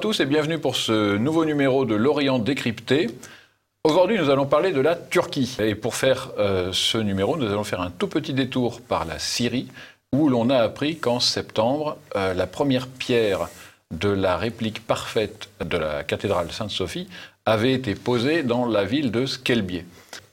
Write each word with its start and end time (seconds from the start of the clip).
tous 0.00 0.20
et 0.20 0.24
bienvenue 0.24 0.58
pour 0.58 0.76
ce 0.76 1.18
nouveau 1.18 1.44
numéro 1.44 1.84
de 1.84 1.94
L'Orient 1.94 2.38
décrypté. 2.38 3.08
Aujourd'hui, 3.84 4.18
nous 4.18 4.30
allons 4.30 4.46
parler 4.46 4.72
de 4.72 4.80
la 4.80 4.96
Turquie. 4.96 5.58
Et 5.60 5.74
pour 5.74 5.94
faire 5.94 6.30
euh, 6.38 6.70
ce 6.72 6.96
numéro, 6.96 7.36
nous 7.36 7.44
allons 7.44 7.64
faire 7.64 7.82
un 7.82 7.90
tout 7.90 8.08
petit 8.08 8.32
détour 8.32 8.80
par 8.80 9.04
la 9.04 9.18
Syrie, 9.18 9.68
où 10.14 10.30
l'on 10.30 10.48
a 10.48 10.56
appris 10.56 10.96
qu'en 10.96 11.20
septembre, 11.20 11.98
euh, 12.16 12.32
la 12.32 12.46
première 12.46 12.86
pierre 12.86 13.50
de 13.94 14.08
la 14.08 14.38
réplique 14.38 14.86
parfaite 14.86 15.50
de 15.62 15.76
la 15.76 16.02
cathédrale 16.02 16.50
Sainte-Sophie 16.50 17.06
avait 17.44 17.74
été 17.74 17.94
posée 17.94 18.42
dans 18.42 18.64
la 18.64 18.86
ville 18.86 19.10
de 19.10 19.26
Skelbié. 19.26 19.84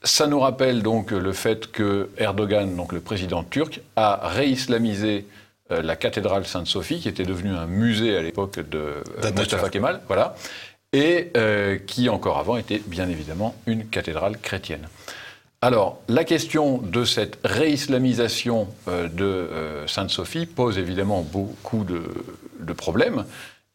Ça 0.01 0.27
nous 0.27 0.39
rappelle 0.39 0.81
donc 0.81 1.11
le 1.11 1.33
fait 1.33 1.69
que 1.69 2.09
Erdogan, 2.17 2.73
donc 2.77 2.93
le 2.93 3.01
président 3.01 3.43
turc, 3.43 3.81
a 3.97 4.29
réislamisé 4.29 5.25
euh, 5.71 5.81
la 5.81 5.97
cathédrale 5.97 6.45
Sainte-Sophie, 6.45 6.99
qui 7.01 7.09
était 7.09 7.25
devenue 7.25 7.53
un 7.53 7.65
musée 7.65 8.15
à 8.15 8.21
l'époque 8.21 8.59
de 8.59 8.77
euh, 8.77 9.31
Mustafa 9.35 9.69
Kemal, 9.69 10.01
voilà, 10.07 10.35
et 10.93 11.31
euh, 11.35 11.77
qui 11.77 12.07
encore 12.07 12.37
avant 12.37 12.55
était 12.55 12.81
bien 12.85 13.09
évidemment 13.09 13.53
une 13.65 13.85
cathédrale 13.87 14.37
chrétienne. 14.37 14.87
Alors, 15.61 16.01
la 16.07 16.23
question 16.23 16.77
de 16.77 17.03
cette 17.03 17.39
réislamisation 17.43 18.67
de 18.87 19.49
Sainte-Sophie 19.87 20.45
pose 20.45 20.77
évidemment 20.77 21.23
beaucoup 21.23 21.83
de, 21.83 22.73
problèmes, 22.73 23.25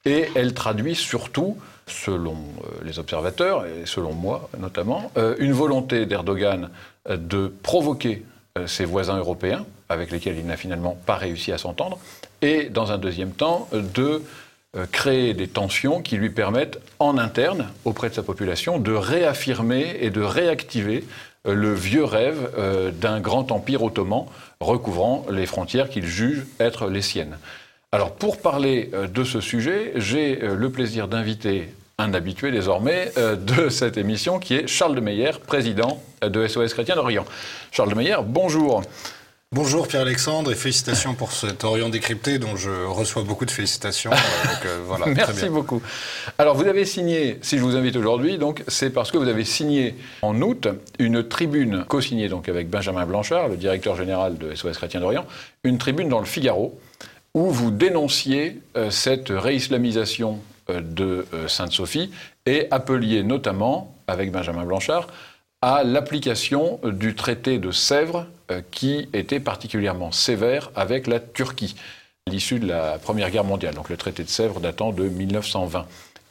et 0.05 0.28
elle 0.36 0.55
traduit 0.55 0.94
surtout, 0.94 1.59
selon 1.88 2.36
les 2.84 3.00
observateurs, 3.00 3.66
et 3.66 3.84
selon 3.84 4.12
moi 4.12 4.48
notamment, 4.61 5.11
une 5.41 5.53
volonté 5.53 6.06
d'Erdogan 6.06 6.70
de 7.11 7.53
provoquer 7.64 8.22
ses 8.67 8.84
voisins 8.84 9.17
européens, 9.17 9.64
avec 9.89 10.11
lesquels 10.11 10.36
il 10.39 10.47
n'a 10.47 10.56
finalement 10.56 10.97
pas 11.06 11.17
réussi 11.17 11.53
à 11.53 11.58
s'entendre, 11.58 11.98
et 12.42 12.64
dans 12.64 12.92
un 12.92 12.98
deuxième 12.98 13.33
temps, 13.33 13.69
de 13.72 14.22
euh, 14.75 14.86
créer 14.91 15.34
des 15.34 15.48
tensions 15.48 16.00
qui 16.00 16.17
lui 16.17 16.31
permettent, 16.31 16.78
en 16.98 17.19
interne, 17.19 17.69
auprès 17.84 18.09
de 18.09 18.14
sa 18.14 18.22
population, 18.22 18.78
de 18.78 18.92
réaffirmer 18.92 19.98
et 20.00 20.09
de 20.09 20.22
réactiver 20.22 21.05
euh, 21.47 21.53
le 21.53 21.75
vieux 21.75 22.05
rêve 22.05 22.50
euh, 22.56 22.91
d'un 22.91 23.20
grand 23.20 23.53
empire 23.53 23.83
ottoman 23.83 24.25
recouvrant 24.61 25.27
les 25.31 25.44
frontières 25.44 25.91
qu'il 25.91 26.06
juge 26.06 26.47
être 26.59 26.87
les 26.89 27.03
siennes. 27.03 27.37
Alors 27.91 28.14
pour 28.14 28.41
parler 28.41 28.91
de 29.12 29.25
ce 29.25 29.42
sujet, 29.42 29.92
j'ai 29.97 30.37
le 30.37 30.70
plaisir 30.70 31.09
d'inviter 31.09 31.69
un 32.03 32.14
habitué 32.14 32.50
désormais 32.50 33.12
de 33.17 33.69
cette 33.70 33.97
émission 33.97 34.39
qui 34.39 34.55
est 34.55 34.67
Charles 34.67 34.95
de 34.95 35.00
Meyer, 35.00 35.33
président 35.47 36.03
de 36.20 36.47
SOS 36.47 36.75
Chrétien 36.75 36.97
d'Orient. 36.97 37.25
Charles 37.70 37.91
de 37.91 37.94
Meyer, 37.94 38.17
bonjour. 38.25 38.83
Bonjour 39.55 39.86
Pierre-Alexandre 39.86 40.50
et 40.50 40.55
félicitations 40.55 41.14
pour 41.14 41.33
cet 41.33 41.62
Orient 41.64 41.91
décrypté 41.91 42.39
dont 42.39 42.56
je 42.56 42.70
reçois 42.86 43.22
beaucoup 43.22 43.44
de 43.44 43.50
félicitations. 43.50 44.11
Euh, 44.11 44.81
voilà, 44.86 45.05
Merci 45.09 45.50
beaucoup. 45.50 45.83
Alors 46.39 46.56
vous 46.56 46.67
avez 46.67 46.86
signé, 46.86 47.39
si 47.42 47.59
je 47.59 47.62
vous 47.62 47.77
invite 47.77 47.97
aujourd'hui, 47.97 48.39
donc 48.39 48.64
c'est 48.66 48.89
parce 48.89 49.11
que 49.11 49.19
vous 49.19 49.28
avez 49.28 49.44
signé 49.44 49.94
en 50.22 50.41
août 50.41 50.69
une 50.98 51.22
tribune 51.28 51.84
co-signée 51.87 52.31
donc 52.31 52.48
avec 52.48 52.70
Benjamin 52.70 53.05
Blanchard, 53.05 53.48
le 53.48 53.59
directeur 53.59 53.94
général 53.94 54.39
de 54.39 54.55
SOS 54.55 54.78
Chrétien 54.78 55.00
d'Orient, 55.00 55.27
une 55.64 55.77
tribune 55.77 56.09
dans 56.09 56.20
le 56.20 56.25
Figaro 56.25 56.81
où 57.34 57.50
vous 57.50 57.70
dénonciez 57.70 58.62
euh, 58.78 58.91
cette 58.91 59.28
réislamisation 59.28 60.39
euh, 60.39 60.52
de 60.68 61.27
Sainte-Sophie 61.48 62.10
et 62.47 62.69
appeliez 62.70 63.22
notamment, 63.22 63.94
avec 64.06 64.31
Benjamin 64.31 64.64
Blanchard, 64.64 65.09
à 65.62 65.84
l'application 65.84 66.81
du 66.84 67.14
traité 67.14 67.59
de 67.59 67.70
Sèvres 67.70 68.26
euh, 68.50 68.60
qui 68.72 69.09
était 69.12 69.41
particulièrement 69.41 70.10
sévère 70.10 70.70
avec 70.75 71.06
la 71.06 71.20
Turquie 71.20 71.76
à 72.26 72.31
l'issue 72.31 72.59
de 72.59 72.66
la 72.66 72.98
Première 72.98 73.31
Guerre 73.31 73.44
mondiale, 73.44 73.75
donc 73.75 73.88
le 73.88 73.97
traité 73.97 74.25
de 74.25 74.28
Sèvres 74.28 74.60
datant 74.60 74.92
de 74.92 75.04
1920. 75.09 75.87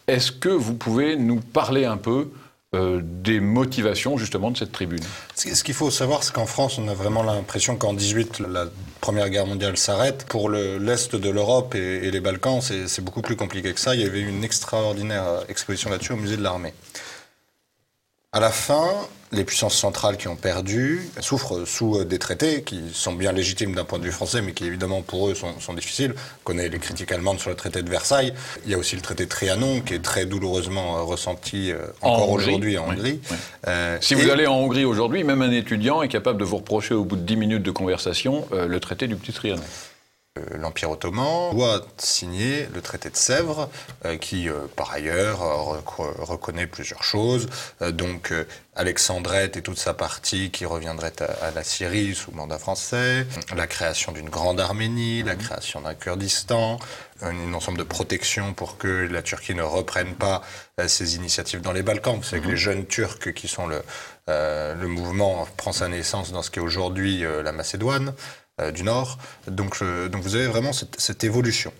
Est-ce 0.07 0.31
que 0.31 0.49
vous 0.49 0.75
pouvez 0.75 1.15
nous 1.15 1.39
parler 1.39 1.85
un 1.85 1.97
peu 1.97 2.29
euh, 2.73 3.01
des 3.03 3.41
motivations 3.41 4.17
justement 4.17 4.49
de 4.49 4.57
cette 4.57 4.71
tribune 4.71 5.03
Ce 5.35 5.61
qu'il 5.61 5.73
faut 5.73 5.91
savoir, 5.91 6.23
c'est 6.23 6.31
qu'en 6.31 6.45
France, 6.45 6.77
on 6.77 6.87
a 6.87 6.93
vraiment 6.93 7.21
l'impression 7.21 7.75
qu'en 7.75 7.93
18, 7.93 8.39
la 8.39 8.67
Première 9.01 9.29
Guerre 9.29 9.45
mondiale 9.45 9.75
s'arrête. 9.75 10.25
Pour 10.29 10.49
l'Est 10.49 11.13
de 11.17 11.29
l'Europe 11.29 11.75
et, 11.75 12.07
et, 12.07 12.11
les 12.11 12.21
Balkans, 12.21 12.61
c'est 12.61 13.03
beaucoup 13.03 13.21
plus 13.21 13.35
compliqué 13.35 13.73
que 13.73 13.79
ça. 13.81 13.93
Il 13.93 13.99
y 13.99 14.05
avait 14.05 14.21
une 14.21 14.45
extraordinaire 14.45 15.43
exposition 15.49 15.89
là-dessus 15.89 16.13
au 16.13 16.15
musée 16.15 16.37
de 16.37 16.43
l'armée. 16.43 16.73
À 18.33 18.39
la 18.39 18.49
fin, 18.49 18.87
les 19.33 19.43
puissances 19.43 19.75
centrales 19.75 20.15
qui 20.15 20.29
ont 20.29 20.37
perdu 20.37 21.01
souffrent 21.19 21.65
sous 21.67 21.97
euh, 21.97 22.05
des 22.05 22.17
traités 22.17 22.63
qui 22.63 22.79
sont 22.93 23.11
bien 23.11 23.33
légitimes 23.33 23.75
d'un 23.75 23.83
point 23.83 23.99
de 23.99 24.05
vue 24.05 24.11
français, 24.13 24.41
mais 24.41 24.53
qui 24.53 24.63
évidemment 24.63 25.01
pour 25.01 25.27
eux 25.27 25.35
sont, 25.35 25.73
difficiles. 25.73 26.13
On 26.15 26.43
connaît 26.45 26.69
les 26.69 26.79
critiques 26.79 27.11
allemandes 27.11 27.41
sur 27.41 27.49
le 27.49 27.57
traité 27.57 27.83
de 27.83 27.89
Versailles. 27.89 28.33
Il 28.63 28.71
y 28.71 28.73
a 28.73 28.77
aussi 28.77 28.95
le 28.95 29.01
traité 29.01 29.25
de 29.25 29.29
Trianon 29.29 29.81
qui 29.81 29.95
est 29.95 30.01
très 30.01 30.25
douloureusement 30.25 30.99
euh, 30.99 31.01
ressenti 31.01 31.73
euh, 31.73 31.79
encore 31.99 32.29
aujourd'hui 32.29 32.77
en 32.77 32.87
Hongrie. 32.89 33.19
si 33.99 34.13
vous 34.13 34.29
allez 34.29 34.47
en 34.47 34.55
Hongrie 34.55 34.85
aujourd'hui, 34.85 35.25
même 35.25 35.41
un 35.41 35.51
étudiant 35.51 36.01
est 36.01 36.07
capable 36.07 36.39
de 36.39 36.45
vous 36.45 36.55
reprocher 36.55 36.93
au 36.93 37.03
bout 37.03 37.17
de 37.17 37.23
10 37.23 37.35
minutes 37.35 37.63
de 37.63 37.71
conversation 37.71 38.47
le 38.53 38.79
traité 38.79 39.07
du 39.07 39.17
petit 39.17 39.33
Trianon. 39.33 39.61
Euh, 40.39 40.57
l'Empire 40.57 40.89
ottoman 40.89 41.53
doit 41.53 41.85
signer 41.97 42.65
le 42.73 42.81
traité 42.81 43.09
de 43.09 43.17
Sèvres, 43.17 43.69
euh, 44.05 44.15
qui 44.15 44.47
euh, 44.47 44.59
par 44.77 44.93
ailleurs 44.93 45.39
reconnaît 45.97 46.67
plusieurs 46.67 47.03
choses, 47.03 47.49
donc 47.81 48.33
Alexandrette 48.73 49.57
et 49.57 49.61
toute 49.61 49.77
sa 49.77 49.93
partie 49.93 50.49
qui 50.49 50.65
reviendrait 50.65 51.11
à, 51.21 51.51
la 51.51 51.63
Syrie 51.65 52.15
sous 52.15 52.31
mandat 52.31 52.59
français, 52.59 53.27
la 53.57 53.67
création 53.67 54.13
d'une 54.13 54.29
grande 54.29 54.61
Arménie, 54.61 55.21
la 55.23 55.35
création 55.35 55.81
d'un 55.81 55.95
Kurdistan, 55.95 56.79
un, 57.21 57.53
ensemble 57.53 57.77
de 57.77 57.83
protections 57.83 58.53
pour 58.53 58.77
que 58.77 58.87
la 58.87 59.21
Turquie 59.21 59.53
ne 59.53 59.63
reprenne 59.63 60.15
pas 60.15 60.41
ses 60.87 61.17
initiatives 61.17 61.59
dans 61.59 61.73
les 61.73 61.83
Balkans. 61.83 62.15
Vous 62.15 62.23
savez 62.23 62.41
que 62.41 62.45
mhm. 62.47 62.51
les 62.51 62.57
jeunes 62.57 62.85
Turcs 62.85 63.33
qui 63.33 63.49
sont 63.49 63.67
le, 63.67 63.81
le 64.27 64.87
mouvement 64.87 65.45
prend 65.57 65.73
sa 65.73 65.89
naissance 65.89 66.31
dans 66.31 66.41
ce 66.41 66.49
qu'est 66.49 66.61
aujourd'hui 66.61 67.25
la 67.43 67.51
Macédoine. 67.51 68.13
Euh, 68.61 68.71
du 68.71 68.83
Nord. 68.83 69.17
Donc, 69.47 69.79
donc 69.83 70.21
vous 70.21 70.35
avez 70.35 70.47
vraiment 70.47 70.71
cette, 70.73 71.23
évolution. 71.23 71.73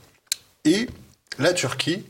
Et 0.65 0.87
la 1.39 1.53
Turquie 1.53 2.03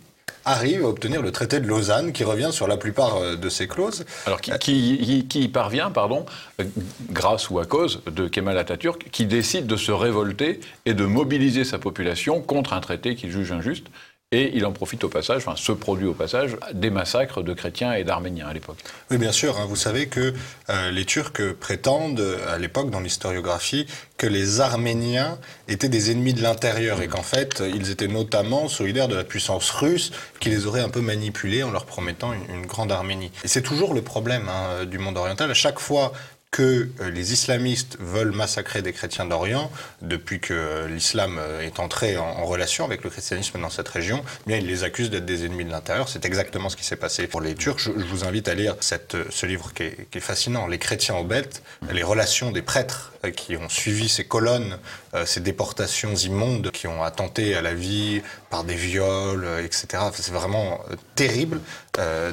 arrive 0.46 0.84
à 0.84 0.88
obtenir 0.88 1.22
le 1.22 1.32
traité 1.32 1.60
de 1.60 1.68
Lausanne 1.68 2.14
qui 2.14 2.24
revient 2.24 2.50
sur 2.52 2.68
la 2.68 2.78
plupart 2.78 3.18
euh, 3.18 3.36
de 3.36 3.50
ces 3.50 3.68
clauses. 3.68 4.06
Alors 4.26 4.42
qui, 4.42 4.52
qui, 4.60 5.28
qui 5.28 5.48
parvient, 5.48 5.92
pardon, 5.92 6.26
euh, 6.60 6.66
grâce 7.12 7.50
ou 7.50 7.60
à 7.60 7.66
cause 7.66 8.02
de 8.06 8.28
Kemal 8.28 8.58
Atatürk, 8.58 9.10
qui 9.12 9.26
décide 9.26 9.68
de 9.68 9.76
se 9.76 9.92
révolter 9.92 10.60
et 10.86 10.94
de 10.94 11.06
mobiliser 11.06 11.64
sa 11.64 11.80
population 11.80 12.42
contre 12.42 12.74
un 12.74 12.82
traité 12.82 13.16
qu'il 13.16 13.32
juge 13.32 13.52
injuste 13.52 13.88
et 14.34 14.56
il 14.56 14.66
en 14.66 14.72
profite 14.72 15.04
au 15.04 15.10
passage, 15.10 15.38
enfin 15.46 15.58
se 15.58 15.74
produit 15.74 16.08
au 16.08 16.14
passage, 16.14 16.56
des 16.74 16.90
massacres 16.90 17.44
de 17.44 17.54
chrétiens 17.54 17.94
et 17.94 18.06
d'arméniens 18.06 18.48
à 18.48 18.54
l'époque. 18.54 18.78
Oui, 19.10 19.18
bien 19.18 19.34
sûr. 19.34 19.58
Hein. 19.60 19.66
vous 19.68 19.76
savez 19.76 20.08
que 20.08 20.34
euh, 20.70 20.92
les 20.92 21.04
Turcs 21.04 21.54
prétendent, 21.60 22.26
à 22.48 22.58
l'époque, 22.58 22.90
dans 22.90 23.02
l'historiographie, 23.02 23.88
que 24.16 24.28
les 24.28 24.62
Arméniens 24.62 25.38
étaient 25.68 25.90
des 25.90 26.12
ennemis 26.12 26.34
de 26.34 26.42
l'intérieur 26.42 27.02
et 27.02 27.10
qu'en 27.10 27.24
fait, 27.24 27.62
ils 27.76 27.90
étaient 27.90 28.08
notamment 28.08 28.70
solidaires 28.70 29.10
de 29.10 29.16
la 29.16 29.26
puissance 29.26 29.70
russe 29.72 30.12
qui 30.40 30.50
les 30.50 30.66
aurait 30.66 30.82
un 30.82 30.90
peu 30.90 31.02
manipulés 31.02 31.64
en 31.64 31.72
leur 31.72 31.86
promettant 31.86 32.32
une, 32.32 32.66
grande 32.66 32.92
Arménie. 32.94 33.32
Et 33.44 33.50
c'est 33.50 33.62
toujours 33.62 33.94
le 33.94 34.02
problème 34.02 34.48
hein, 34.48 34.86
du 34.86 34.98
monde 34.98 35.18
oriental. 35.18 35.52
À 35.52 35.56
chaque 35.56 35.80
fois 35.80 36.14
que 36.52 36.90
euh, 37.00 37.10
les 37.10 37.32
islamistes 37.32 37.96
veulent 38.02 38.34
massacrer 38.34 38.82
des 38.82 38.92
chrétiens 38.92 39.26
d'Orient 39.26 39.72
depuis 40.02 40.42
que 40.42 40.86
l'islam 40.90 41.38
euh, 41.40 41.62
est 41.62 41.80
entré 41.80 42.18
en, 42.18 42.46
relation 42.46 42.84
avec 42.84 43.06
le 43.06 43.10
christianisme 43.10 43.62
dans 43.62 43.70
cette 43.70 43.88
région, 43.88 44.22
eh 44.26 44.50
bien 44.50 44.58
ils 44.58 44.68
les 44.68 44.84
accusent 44.84 45.10
d'être 45.10 45.26
des 45.26 45.46
ennemis 45.46 45.64
de 45.64 45.72
l'intérieur. 45.72 46.10
C'est 46.10 46.26
exactement 46.26 46.68
ce 46.68 46.76
qui 46.76 46.84
s'est 46.84 46.98
passé 46.98 47.28
pour 47.28 47.40
les 47.40 47.56
Turcs. 47.56 47.80
Je, 47.80 47.92
vous 47.92 48.26
invite 48.26 48.50
à 48.50 48.54
lire 48.54 48.76
cette, 48.82 49.16
euh, 49.16 49.24
ce 49.30 49.46
livre 49.46 49.74
qui 49.74 49.84
est, 49.84 50.08
qui 50.12 50.18
est, 50.18 50.22
fascinant, 50.22 50.68
Les 50.68 50.78
chrétiens 50.78 51.16
aux 51.16 51.24
bêtes, 51.24 51.64
les 51.90 52.04
relations 52.04 52.52
des 52.52 52.62
prêtres 52.62 53.14
qui 53.38 53.56
ont 53.56 53.70
suivi 53.70 54.10
ces 54.10 54.26
colonnes, 54.26 54.78
ces 55.26 55.40
déportations 55.40 56.16
immondes 56.16 56.72
qui 56.72 56.88
ont 56.88 57.04
attenté 57.04 57.56
à 57.56 57.62
la 57.62 57.74
vie 57.74 58.22
par 58.50 58.64
des 58.64 58.76
viols, 58.76 59.48
etc. 59.64 60.04
C'est 60.14 60.32
vraiment 60.32 60.80
terrible 61.16 61.60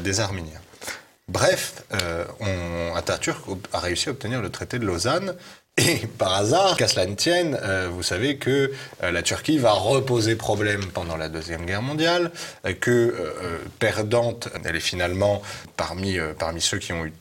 des 0.01 0.21
Arméniens. 0.21 0.61
Bref, 1.29 1.85
euh, 1.93 2.25
on, 2.41 2.97
a 2.97 3.79
réussi 3.81 4.09
à 4.09 4.13
obtenir 4.13 4.41
le 4.41 4.51
traité 4.51 4.79
de 4.79 4.87
Lausanne. 4.87 5.35
Et 5.77 6.07
par 6.19 6.35
hasard, 6.35 6.77
qu'à 6.77 6.89
cela 6.89 7.07
ne 7.07 7.15
tienne, 7.15 7.59
euh, 7.63 7.89
vous 7.93 8.03
savez 8.03 8.39
que 8.39 8.73
euh, 9.03 9.11
la 9.11 9.23
Turquie 9.23 9.59
va 9.59 9.73
reposer 9.73 10.37
problème 10.37 10.87
pendant 10.87 11.17
la 11.17 11.29
Deuxième 11.29 11.67
Guerre 11.67 11.83
mondiale, 11.83 12.33
que 12.81 13.15
perdante, 13.79 14.49
elle 14.65 14.77
est 14.77 14.81
finalement 14.81 15.43
parmi, 15.77 16.19
parmi 16.39 16.61
ceux 16.61 16.79
qui 16.79 16.93
ont 16.93 17.05
eu 17.05 17.13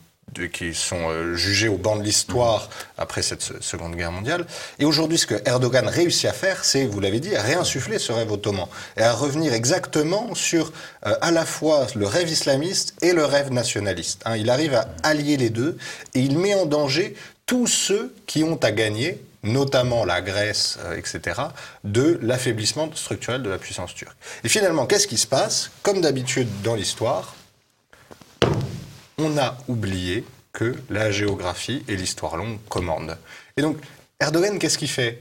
qui 0.52 0.74
sont 0.74 1.08
euh, 1.08 1.34
jugés 1.34 1.68
au 1.68 1.76
banc 1.76 1.96
de 1.96 2.02
l'histoire 2.02 2.68
après 2.96 3.22
cette 3.22 3.42
Seconde 3.62 3.96
Guerre 3.96 4.12
mondiale. 4.12 4.46
Et 4.78 4.84
aujourd'hui, 4.84 5.18
ce 5.18 5.26
que 5.26 5.34
Erdogan 5.46 5.88
réussit 5.88 6.26
à 6.26 6.32
faire, 6.32 6.64
c'est, 6.64 6.86
vous 6.86 7.00
l'avez 7.00 7.20
dit, 7.20 7.34
à 7.34 7.42
réinsuffler 7.42 7.98
ce 7.98 8.12
rêve 8.12 8.30
ottoman 8.30 8.66
et 8.96 9.02
à 9.02 9.12
revenir 9.12 9.52
exactement 9.52 10.34
sur 10.34 10.72
euh, 11.06 11.14
à 11.20 11.30
la 11.30 11.44
fois 11.44 11.86
le 11.94 12.06
rêve 12.06 12.30
islamiste 12.30 12.94
et 13.02 13.12
le 13.12 13.24
rêve 13.24 13.52
nationaliste. 13.52 14.22
Hein. 14.24 14.36
il 14.36 14.50
arrive 14.50 14.74
à 14.74 14.88
allier 15.02 15.36
les 15.36 15.50
deux 15.50 15.76
et 16.14 16.20
il 16.20 16.38
met 16.38 16.54
en 16.54 16.66
danger 16.66 17.14
tous 17.46 17.66
ceux 17.66 18.14
qui 18.26 18.44
ont 18.44 18.58
à 18.62 18.70
gagner 18.70 19.22
notamment 19.42 20.04
la 20.04 20.20
Grèce, 20.20 20.78
euh, 20.84 20.96
etc., 20.96 21.40
de 21.84 22.18
l'affaiblissement 22.22 22.90
structurel 22.94 23.42
de 23.42 23.50
la 23.50 23.58
puissance 23.58 23.94
turque. 23.94 24.16
Et 24.44 24.48
finalement, 24.48 24.86
qu'est-ce 24.86 25.06
qui 25.06 25.16
se 25.16 25.26
passe? 25.26 25.70
Comme 25.82 26.00
d'habitude 26.00 26.48
dans 26.62 26.74
l'histoire, 26.74 27.34
on 29.18 29.36
a 29.36 29.58
oublié 29.68 30.24
que 30.52 30.74
la 30.90 31.10
géographie 31.10 31.84
et 31.88 31.96
l'histoire 31.96 32.36
longue 32.36 32.58
commandent. 32.68 33.18
Et 33.56 33.62
donc, 33.62 33.76
Erdogan, 34.20 34.58
qu'est-ce 34.58 34.78
qu'il 34.78 34.88
fait? 34.88 35.20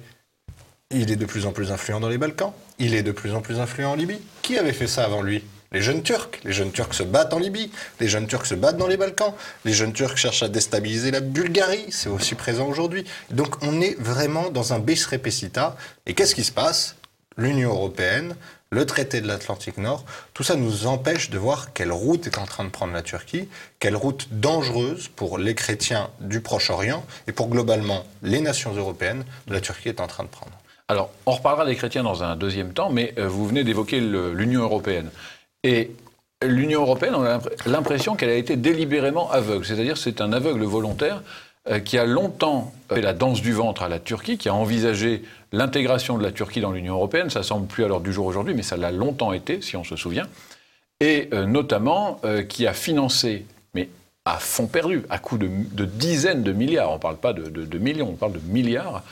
Il 0.90 1.12
est 1.12 1.18
de 1.18 1.26
plus 1.26 1.46
en 1.46 1.52
plus 1.52 1.72
influent 1.72 2.00
dans 2.00 2.08
les 2.08 2.18
Balkans, 2.18 2.54
il 2.80 2.96
est 2.96 3.04
de 3.04 3.12
plus 3.12 3.34
en 3.34 3.42
plus 3.42 3.60
influent 3.60 3.92
en 3.92 3.96
Libye. 3.96 4.20
Qui 4.42 4.58
avait 4.58 4.74
fait 4.74 4.88
ça 4.88 5.04
avant 5.04 5.22
lui? 5.22 5.44
Les 5.74 5.82
jeunes 5.82 6.02
Turcs. 6.02 6.30
Les 6.46 6.54
jeunes 6.54 6.72
Turcs 6.72 6.94
se 6.94 7.04
battent 7.04 7.34
en 7.34 7.40
Libye, 7.40 7.72
les 8.00 8.08
jeunes 8.08 8.28
Turcs 8.28 8.46
se 8.46 8.56
battent 8.56 8.78
dans 8.78 8.88
les 8.88 8.96
Balkans, 8.96 9.34
les 9.66 9.74
jeunes 9.74 9.92
Turcs 9.92 10.16
cherchent 10.16 10.44
à 10.44 10.48
déstabiliser 10.48 11.12
la 11.12 11.20
Bulgarie, 11.20 11.88
c'est 11.90 12.08
aussi 12.08 12.36
présent 12.36 12.68
aujourd'hui. 12.68 13.04
Donc 13.32 13.62
on 13.62 13.82
est 13.82 14.00
vraiment 14.00 14.50
dans 14.50 14.72
un 14.72 14.80
bis 14.80 15.06
repetita. 15.06 15.76
Et 16.06 16.14
qu'est-ce 16.14 16.36
qui 16.36 16.46
se 16.46 16.54
passe? 16.54 16.96
L'Union 17.38 17.70
européenne, 17.70 18.36
le 18.70 18.86
traité 18.86 19.22
de 19.22 19.28
l'Atlantique 19.28 19.78
Nord, 19.78 20.04
tout 20.34 20.44
ça 20.44 20.56
nous 20.56 20.88
empêche 20.88 21.30
de 21.30 21.38
voir 21.38 21.74
quelle 21.74 21.92
route 21.92 22.28
est 22.28 22.38
en 22.38 22.46
train 22.46 22.66
de 22.66 22.70
prendre 22.70 22.94
la 22.94 23.02
Turquie, 23.02 23.48
quelle 23.80 23.96
route 23.96 24.28
dangereuse 24.32 25.08
pour 25.08 25.38
les 25.38 25.56
chrétiens 25.56 26.10
du 26.20 26.42
Proche-Orient 26.42 27.06
et 27.28 27.32
pour 27.32 27.50
globalement 27.50 28.04
les 28.24 28.42
nations 28.42 28.74
européennes 28.74 29.24
la 29.48 29.62
Turquie 29.62 29.90
est 29.90 30.02
en 30.02 30.08
train 30.08 30.24
de 30.24 30.30
prendre. 30.30 30.52
Alors, 30.90 31.10
on 31.26 31.32
reparlera 31.32 31.66
des 31.66 31.76
chrétiens 31.76 32.04
dans 32.04 32.24
un 32.24 32.36
deuxième 32.36 32.74
temps, 32.74 32.90
mais 32.90 33.14
euh, 33.18 33.28
vous 33.28 33.46
venez 33.46 33.64
d'évoquer 33.64 34.00
l'Union 34.00 34.64
européenne. 34.64 35.10
Et 35.64 35.92
l'Union 36.42 36.82
européenne, 36.82 37.16
on 37.16 37.24
a 37.24 37.40
l'impression 37.66 38.16
qu'elle 38.16 38.30
a 38.30 38.36
été 38.36 38.56
délibérément 38.56 39.30
aveugle. 39.32 39.66
C'est-à-dire 39.66 39.98
c'est 39.98 40.22
un 40.22 40.32
aveugle 40.32 40.64
volontaire 40.64 41.24
qui 41.84 41.98
a 41.98 42.06
longtemps 42.06 42.72
fait 42.90 43.02
la 43.02 43.14
danse 43.14 43.42
du 43.42 43.52
ventre 43.52 43.84
à 43.84 43.90
la 43.90 44.00
Turquie, 44.00 44.38
qui 44.38 44.50
a 44.50 44.54
envisagé 44.54 45.24
l'intégration 45.52 46.18
de 46.18 46.24
la 46.24 46.32
Turquie 46.32 46.62
dans 46.62 46.72
l'Union 46.72 46.94
européenne. 46.96 47.30
Ça 47.30 47.44
semble 47.44 47.68
plus 47.68 47.84
à 47.84 47.88
l'heure 47.88 48.02
du 48.02 48.14
jour 48.14 48.26
aujourd'hui, 48.26 48.54
mais 48.54 48.64
ça 48.64 48.78
l'a 48.78 48.92
longtemps 48.92 49.34
été, 49.34 49.62
si 49.62 49.76
on 49.76 49.84
se 49.84 49.96
souvient. 49.96 50.28
Et 51.00 51.30
euh, 51.34 51.46
notamment 51.46 52.20
euh, 52.24 52.44
qui 52.44 52.66
a 52.66 52.74
financé, 52.74 53.46
mais 53.74 53.90
à 54.26 54.38
fond 54.38 54.68
perdu, 54.68 55.04
à 55.10 55.20
coût 55.20 55.38
de, 55.38 55.86
dizaines 55.86 56.44
de 56.44 56.52
milliards, 56.52 56.92
on 56.92 56.96
ne 56.96 57.00
parle 57.00 57.18
pas 57.18 57.34
de 57.34 57.78
millions, 57.78 58.10
on 58.10 58.16
parle 58.16 58.34
de 58.34 58.42
milliards, 58.46 59.04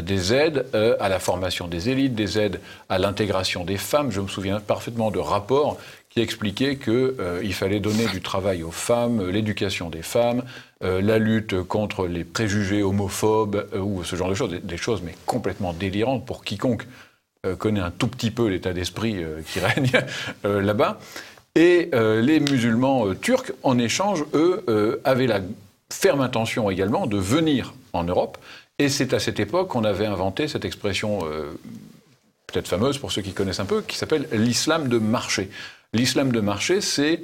des 0.00 0.34
aides 0.34 0.66
euh, 0.74 0.96
à 1.00 1.08
la 1.08 1.18
formation 1.18 1.68
des 1.68 1.88
élites, 1.88 2.14
des 2.14 2.38
aides 2.38 2.60
à 2.88 2.98
l'intégration 2.98 3.64
des 3.64 3.76
femmes. 3.76 4.10
Je 4.10 4.20
me 4.20 4.28
souviens 4.28 4.60
parfaitement 4.60 5.10
de 5.10 5.18
rapports 5.18 5.78
qui 6.14 6.20
expliquaient 6.20 6.76
qu'il 6.76 6.92
euh, 6.92 7.50
fallait 7.52 7.80
donner 7.80 8.06
du 8.06 8.20
travail 8.20 8.62
aux 8.62 8.70
femmes, 8.70 9.28
l'éducation 9.28 9.90
des 9.90 10.02
femmes, 10.02 10.44
euh, 10.82 11.02
la 11.02 11.18
lutte 11.18 11.62
contre 11.62 12.06
les 12.06 12.24
préjugés 12.24 12.82
homophobes 12.82 13.66
ou 13.78 14.04
ce 14.04 14.16
genre 14.16 14.28
de 14.28 14.34
choses, 14.34 14.50
des, 14.62 14.76
choses 14.76 15.02
mais 15.02 15.14
complètement 15.26 15.72
délirantes 15.72 16.24
pour 16.24 16.44
quiconque 16.44 16.86
connaît 17.58 17.80
un 17.80 17.90
tout 17.90 18.08
petit 18.08 18.30
peu 18.30 18.46
l'état 18.46 18.72
d'esprit 18.72 19.22
qui 19.46 19.60
règne 19.60 19.90
là-bas. 20.44 20.98
Et 21.54 21.90
les 21.92 22.40
musulmans 22.40 23.14
turcs, 23.14 23.52
en 23.62 23.76
échange, 23.76 24.24
eux, 24.32 25.02
avaient 25.04 25.26
la 25.26 25.40
ferme 25.92 26.22
intention 26.22 26.70
également 26.70 27.06
de 27.06 27.18
venir 27.18 27.74
en 27.92 28.04
Europe 28.04 28.38
et 28.78 28.88
c'est 28.88 29.14
à 29.14 29.20
cette 29.20 29.38
époque 29.38 29.68
qu'on 29.68 29.84
avait 29.84 30.06
inventé 30.06 30.48
cette 30.48 30.64
expression 30.64 31.20
euh, 31.24 31.52
peut-être 32.48 32.66
fameuse 32.66 32.98
pour 32.98 33.12
ceux 33.12 33.22
qui 33.22 33.32
connaissent 33.32 33.60
un 33.60 33.66
peu, 33.66 33.82
qui 33.82 33.96
s'appelle 33.96 34.26
l'islam 34.32 34.88
de 34.88 34.98
marché. 34.98 35.48
L'islam 35.94 36.30
de 36.30 36.40
marché, 36.40 36.82
c'est 36.82 37.22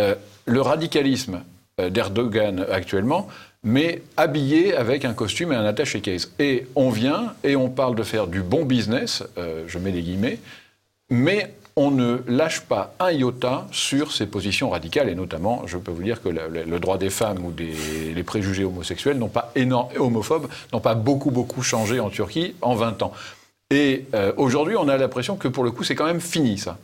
euh, 0.00 0.16
le 0.46 0.60
radicalisme 0.60 1.42
euh, 1.80 1.90
d'Erdogan 1.90 2.66
actuellement, 2.70 3.28
mais 3.62 4.02
habillé 4.16 4.74
avec 4.74 5.04
un 5.04 5.14
costume 5.14 5.52
et 5.52 5.56
un 5.56 5.64
attaché 5.64 6.00
case. 6.00 6.32
Et 6.40 6.66
on 6.74 6.90
vient 6.90 7.34
et 7.44 7.54
on 7.54 7.68
parle 7.68 7.94
de 7.94 8.02
faire 8.02 8.26
du 8.26 8.42
bon 8.42 8.64
business, 8.64 9.22
je 9.66 9.78
mets 9.78 9.90
des 9.90 10.02
guillemets, 10.02 10.38
mais 11.10 11.52
on 11.78 11.92
ne 11.92 12.18
lâche 12.26 12.62
pas 12.62 12.92
un 12.98 13.12
iota 13.12 13.68
sur 13.70 14.10
ses 14.10 14.26
positions 14.26 14.70
radicales, 14.70 15.08
et 15.08 15.14
notamment, 15.14 15.62
je 15.66 15.78
peux 15.78 15.92
vous 15.92 16.02
dire 16.02 16.20
que 16.20 16.28
le, 16.28 16.80
droit 16.80 16.98
des 16.98 17.08
femmes 17.08 17.38
ou 17.44 17.52
les 17.56 18.22
préjugés 18.24 18.64
homosexuels 18.64 19.16
n'ont 19.16 19.28
pas 19.28 19.52
homophobes, 19.96 20.48
n'ont 20.72 20.80
pas 20.80 20.96
beaucoup, 20.96 21.30
beaucoup 21.30 21.62
changé 21.62 22.00
en 22.00 22.10
Turquie 22.10 22.56
en 22.62 22.74
20 22.74 23.02
ans. 23.02 23.12
Et 23.70 24.06
euh, 24.14 24.32
aujourd'hui, 24.36 24.74
on 24.76 24.88
a 24.88 24.96
l'impression 24.96 25.36
que 25.36 25.46
pour 25.46 25.62
le 25.62 25.70
coup, 25.70 25.84
c'est 25.84 25.94
quand 25.94 26.06
même 26.06 26.20
fini, 26.20 26.58
ça. 26.58 26.78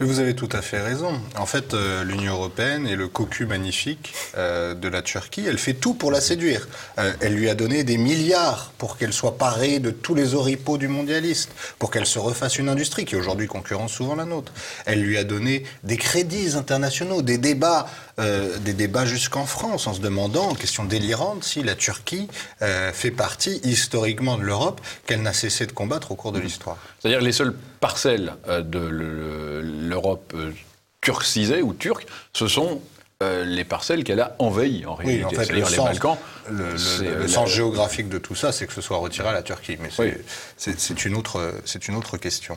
Mais 0.00 0.06
vous 0.06 0.18
avez 0.18 0.34
tout 0.34 0.48
à 0.52 0.62
fait 0.62 0.80
raison. 0.80 1.20
En 1.36 1.44
fait, 1.44 1.74
euh, 1.74 2.04
l'Union 2.04 2.32
européenne 2.32 2.86
est 2.86 2.96
le 2.96 3.06
cocu 3.06 3.44
magnifique 3.44 4.14
euh, 4.34 4.72
de 4.72 4.88
la 4.88 5.02
Turquie. 5.02 5.44
Elle 5.46 5.58
fait 5.58 5.74
tout 5.74 5.92
pour 5.92 6.10
la 6.10 6.22
séduire. 6.22 6.68
Euh, 6.98 7.12
elle 7.20 7.34
lui 7.34 7.50
a 7.50 7.54
donné 7.54 7.84
des 7.84 7.98
milliards 7.98 8.72
pour 8.78 8.96
qu'elle 8.96 9.12
soit 9.12 9.36
parée 9.36 9.78
de 9.78 9.90
tous 9.90 10.14
les 10.14 10.34
oripeaux 10.34 10.78
du 10.78 10.88
mondialiste, 10.88 11.50
pour 11.78 11.90
qu'elle 11.90 12.06
se 12.06 12.18
refasse 12.18 12.58
une 12.58 12.70
industrie 12.70 13.04
qui 13.04 13.14
aujourd'hui 13.14 13.46
concurrence 13.46 13.92
souvent 13.92 14.14
la 14.14 14.24
nôtre. 14.24 14.54
Elle 14.86 15.02
lui 15.02 15.18
a 15.18 15.24
donné 15.24 15.64
des 15.84 15.98
crédits 15.98 16.56
internationaux, 16.56 17.20
des 17.20 17.36
débats, 17.36 17.86
des 18.18 18.74
débats 18.74 19.06
jusqu'en 19.06 19.46
France, 19.46 19.86
en 19.86 19.94
se 19.94 20.00
demandant, 20.00 20.48
en 20.48 20.54
question 20.54 20.84
délirante, 20.84 21.42
si 21.42 21.62
la 21.62 21.74
Turquie 21.74 22.28
fait 22.92 23.10
partie 23.10 23.60
historiquement 23.64 24.36
de 24.36 24.42
l'Europe 24.42 24.80
qu'elle 25.06 25.22
n'a 25.22 25.32
cessé 25.32 25.66
de 25.66 25.72
combattre 25.72 26.12
au 26.12 26.16
cours 26.16 26.32
de 26.32 26.38
l'histoire. 26.38 26.76
C'est-à-dire 27.00 27.22
les 27.22 27.32
seules 27.32 27.54
parcelles 27.80 28.34
de 28.46 28.78
l'Europe 28.78 30.32
euh, 30.34 30.52
turcisée 31.00 31.62
ou 31.62 31.72
turque, 31.72 32.06
ce 32.32 32.46
sont 32.46 32.80
euh, 33.22 33.44
les 33.44 33.64
parcelles 33.64 34.04
qu'elle 34.04 34.20
a 34.20 34.34
envahies 34.38 34.86
en 34.86 34.94
réalité. 34.94 35.24
Oui, 35.24 35.38
en 35.38 35.42
fait, 35.42 35.52
le 35.52 35.64
sens, 35.64 35.72
les 35.72 35.84
Balkans. 35.84 36.16
Le, 36.50 36.64
euh, 36.64 37.28
sens 37.28 37.50
géographique 37.50 38.08
de 38.08 38.18
tout 38.18 38.34
ça, 38.34 38.50
c'est 38.50 38.66
que 38.66 38.72
ce 38.72 38.80
soit 38.80 38.96
retiré 38.98 39.28
à 39.28 39.32
la 39.32 39.42
Turquie. 39.42 39.76
Mais 39.80 39.90
c'est 40.56 41.04
une, 41.04 41.14
autre, 41.14 41.54
une 41.88 41.96
autre 41.96 42.16
question. 42.16 42.56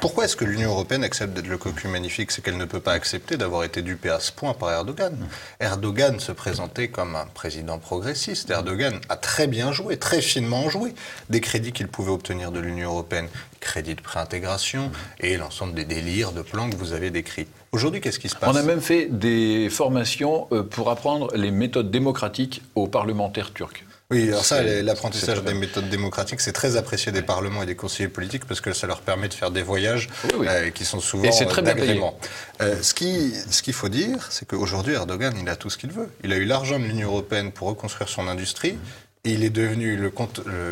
Pourquoi 0.00 0.24
est-ce 0.24 0.36
que 0.36 0.44
l'Union 0.44 0.70
européenne 0.70 1.04
accepte 1.04 1.32
d'être 1.32 1.46
le 1.46 1.56
cocu 1.56 1.88
magnifique? 1.88 2.30
C'est 2.30 2.42
qu'elle 2.42 2.56
ne 2.56 2.64
peut 2.64 2.80
pas 2.80 2.92
accepter 2.92 3.36
d'avoir 3.36 3.64
été 3.64 3.80
dupée 3.82 4.10
à 4.10 4.20
ce 4.20 4.30
point 4.30 4.52
par 4.54 4.70
Erdogan. 4.70 5.16
Erdogan 5.60 6.20
se 6.20 6.32
présentait 6.32 6.88
comme 6.88 7.16
un 7.16 7.26
président 7.26 7.78
progressiste. 7.78 8.50
Erdogan 8.50 9.00
a 9.08 9.16
très 9.16 9.46
bien 9.46 9.72
joué, 9.72 9.96
très 9.96 10.20
finement 10.20 10.68
joué 10.68 10.94
des 11.30 11.40
crédits 11.40 11.72
qu'il 11.72 11.88
pouvait 11.88 12.10
obtenir 12.10 12.52
de 12.52 12.60
l'Union 12.60 12.90
européenne 12.90 13.28
crédit 13.60 13.94
de 13.94 14.02
préintégration 14.02 14.90
et 15.20 15.36
l'ensemble 15.36 15.74
des 15.74 15.84
délires, 15.84 16.32
de 16.32 16.42
plans 16.42 16.68
que 16.68 16.76
vous 16.76 16.92
avez 16.92 17.10
décrits. 17.10 17.46
Aujourd'hui, 17.70 18.00
qu'est-ce 18.00 18.18
qui 18.18 18.28
se 18.28 18.36
passe? 18.36 18.50
On 18.50 18.56
a 18.56 18.62
même 18.62 18.82
fait 18.82 19.06
des 19.06 19.70
formations 19.70 20.48
euh, 20.52 20.62
pour 20.62 20.90
apprendre 20.90 21.34
les 21.34 21.50
méthodes 21.50 21.90
démocratiques 21.90 22.62
aux 22.74 22.88
parlementaires 22.88 23.52
turcs. 23.54 23.84
Oui, 24.12 24.28
alors 24.28 24.44
ça, 24.44 24.62
l'apprentissage 24.62 25.42
des 25.42 25.54
méthodes 25.54 25.88
démocratiques, 25.88 26.42
c'est 26.42 26.52
très 26.52 26.76
apprécié 26.76 27.12
des 27.12 27.22
parlements 27.22 27.62
et 27.62 27.66
des 27.66 27.76
conseillers 27.76 28.10
politiques 28.10 28.44
parce 28.44 28.60
que 28.60 28.74
ça 28.74 28.86
leur 28.86 29.00
permet 29.00 29.26
de 29.26 29.32
faire 29.32 29.50
des 29.50 29.62
voyages 29.62 30.10
euh, 30.34 30.68
qui 30.68 30.84
sont 30.84 31.00
souvent 31.00 31.30
d'agrément. 31.62 32.18
Euh, 32.60 32.82
ce 32.82 32.92
qu'il 32.92 33.32
ce 33.50 33.62
qu'il 33.62 33.72
faut 33.72 33.88
dire, 33.88 34.26
c'est 34.30 34.46
qu'aujourd'hui, 34.46 34.92
Erdogan, 34.92 35.34
il 35.40 35.48
a 35.48 35.56
tout 35.56 35.70
ce 35.70 35.78
qu'il 35.78 35.92
veut. 35.92 36.10
Il 36.24 36.32
a 36.34 36.36
eu 36.36 36.44
l'argent 36.44 36.78
de 36.78 36.84
l'Union 36.84 37.08
européenne 37.08 37.52
pour 37.52 37.68
reconstruire 37.68 38.10
son 38.10 38.28
industrie. 38.28 38.78
Et 39.24 39.32
il 39.32 39.44
est 39.44 39.50
devenu 39.50 39.96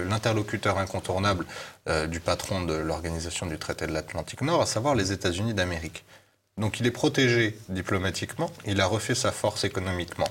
l'interlocuteur 0.09 0.77
incontournable 0.77 1.47
euh, 1.89 2.07
du 2.07 2.21
patron 2.21 2.65
de 2.65 2.75
l'organisation 2.75 3.47
du 3.47 3.57
traité 3.57 3.87
de 3.87 3.93
l'Atlantique 3.93 4.43
Nord, 4.43 4.61
à 4.61 4.67
savoir 4.67 4.95
les 4.95 5.13
États-Unis 5.13 5.55
d'Amérique. 5.55 6.05
Donc 6.59 6.79
il 6.79 6.87
est 6.87 6.91
protégé 6.91 7.57
diplomatiquement, 7.69 8.51
il 8.67 8.81
a 8.81 8.87
refait 8.87 9.15
sa 9.15 9.33
force 9.33 9.65
économiquement. 9.65 10.29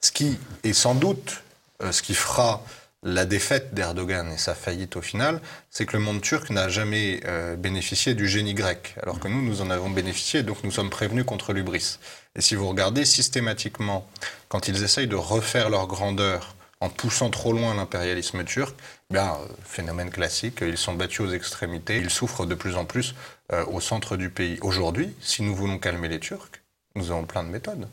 Ce 0.00 0.12
qui 0.12 0.38
est 0.62 0.72
sans 0.72 0.94
doute 0.94 1.42
euh, 1.42 1.47
ce 1.80 2.02
qui 2.02 2.14
fera 2.14 2.62
la 3.02 3.24
défaite 3.24 3.74
d'Erdogan 3.74 4.30
et 4.32 4.38
sa 4.38 4.54
faillite 4.54 4.96
au 4.96 5.00
final, 5.00 5.40
c'est 5.70 5.86
que 5.86 5.96
le 5.96 6.02
monde 6.02 6.20
turc 6.20 6.50
n'a 6.50 6.68
jamais 6.68 7.20
euh, 7.26 7.54
bénéficié 7.56 8.14
du 8.14 8.26
génie 8.26 8.54
grec, 8.54 8.96
alors 9.02 9.20
que 9.20 9.28
nous, 9.28 9.40
nous 9.40 9.60
en 9.60 9.70
avons 9.70 9.90
bénéficié, 9.90 10.42
donc 10.42 10.64
nous 10.64 10.72
sommes 10.72 10.90
prévenus 10.90 11.24
contre 11.24 11.52
l'ubris. 11.52 11.98
Et 12.34 12.40
si 12.40 12.56
vous 12.56 12.68
regardez 12.68 13.04
systématiquement, 13.04 14.08
quand 14.48 14.66
ils 14.68 14.82
essayent 14.82 15.06
de 15.06 15.16
refaire 15.16 15.70
leur 15.70 15.86
grandeur 15.86 16.56
en 16.80 16.88
poussant 16.88 17.30
trop 17.30 17.52
loin 17.52 17.74
l'impérialisme 17.74 18.44
turc, 18.44 18.74
eh 19.10 19.14
bien, 19.14 19.32
euh, 19.32 19.46
phénomène 19.64 20.10
classique, 20.10 20.58
ils 20.62 20.76
sont 20.76 20.94
battus 20.94 21.20
aux 21.20 21.30
extrémités, 21.30 21.98
ils 21.98 22.10
souffrent 22.10 22.46
de 22.46 22.54
plus 22.54 22.76
en 22.76 22.84
plus 22.84 23.14
euh, 23.52 23.64
au 23.66 23.80
centre 23.80 24.16
du 24.16 24.28
pays. 24.28 24.58
Aujourd'hui, 24.60 25.14
si 25.20 25.42
nous 25.42 25.54
voulons 25.54 25.78
calmer 25.78 26.08
les 26.08 26.20
Turcs, 26.20 26.50
nous 26.96 27.12
avons 27.12 27.24
plein 27.24 27.44
de 27.44 27.48
méthodes. 27.48 27.88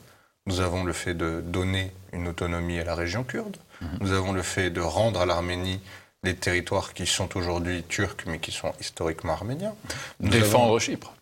Nous 0.48 0.60
avons 0.60 0.84
le 0.84 0.94
fait 0.94 1.16
de 1.16 1.42
donner 1.42 1.92
une 2.14 2.28
autonomie 2.28 2.80
à 2.80 2.84
la 2.84 2.96
région 2.96 3.24
kurde, 3.24 3.58
mhm. 3.82 3.98
nous 4.02 4.12
avons 4.12 4.32
le 4.32 4.44
fait 4.44 4.70
de 4.70 4.82
rendre 4.82 5.22
à 5.22 5.26
l'Arménie 5.26 5.80
les 6.24 6.36
territoires 6.36 6.94
qui 6.94 7.06
sont 7.06 7.38
aujourd'hui 7.38 7.84
turcs 7.84 8.26
mais 8.28 8.40
qui 8.40 8.52
sont 8.52 8.74
historiquement 8.80 9.34
arméniens. 9.34 9.76
défendre 10.20 10.80
Chypre. 10.80 11.14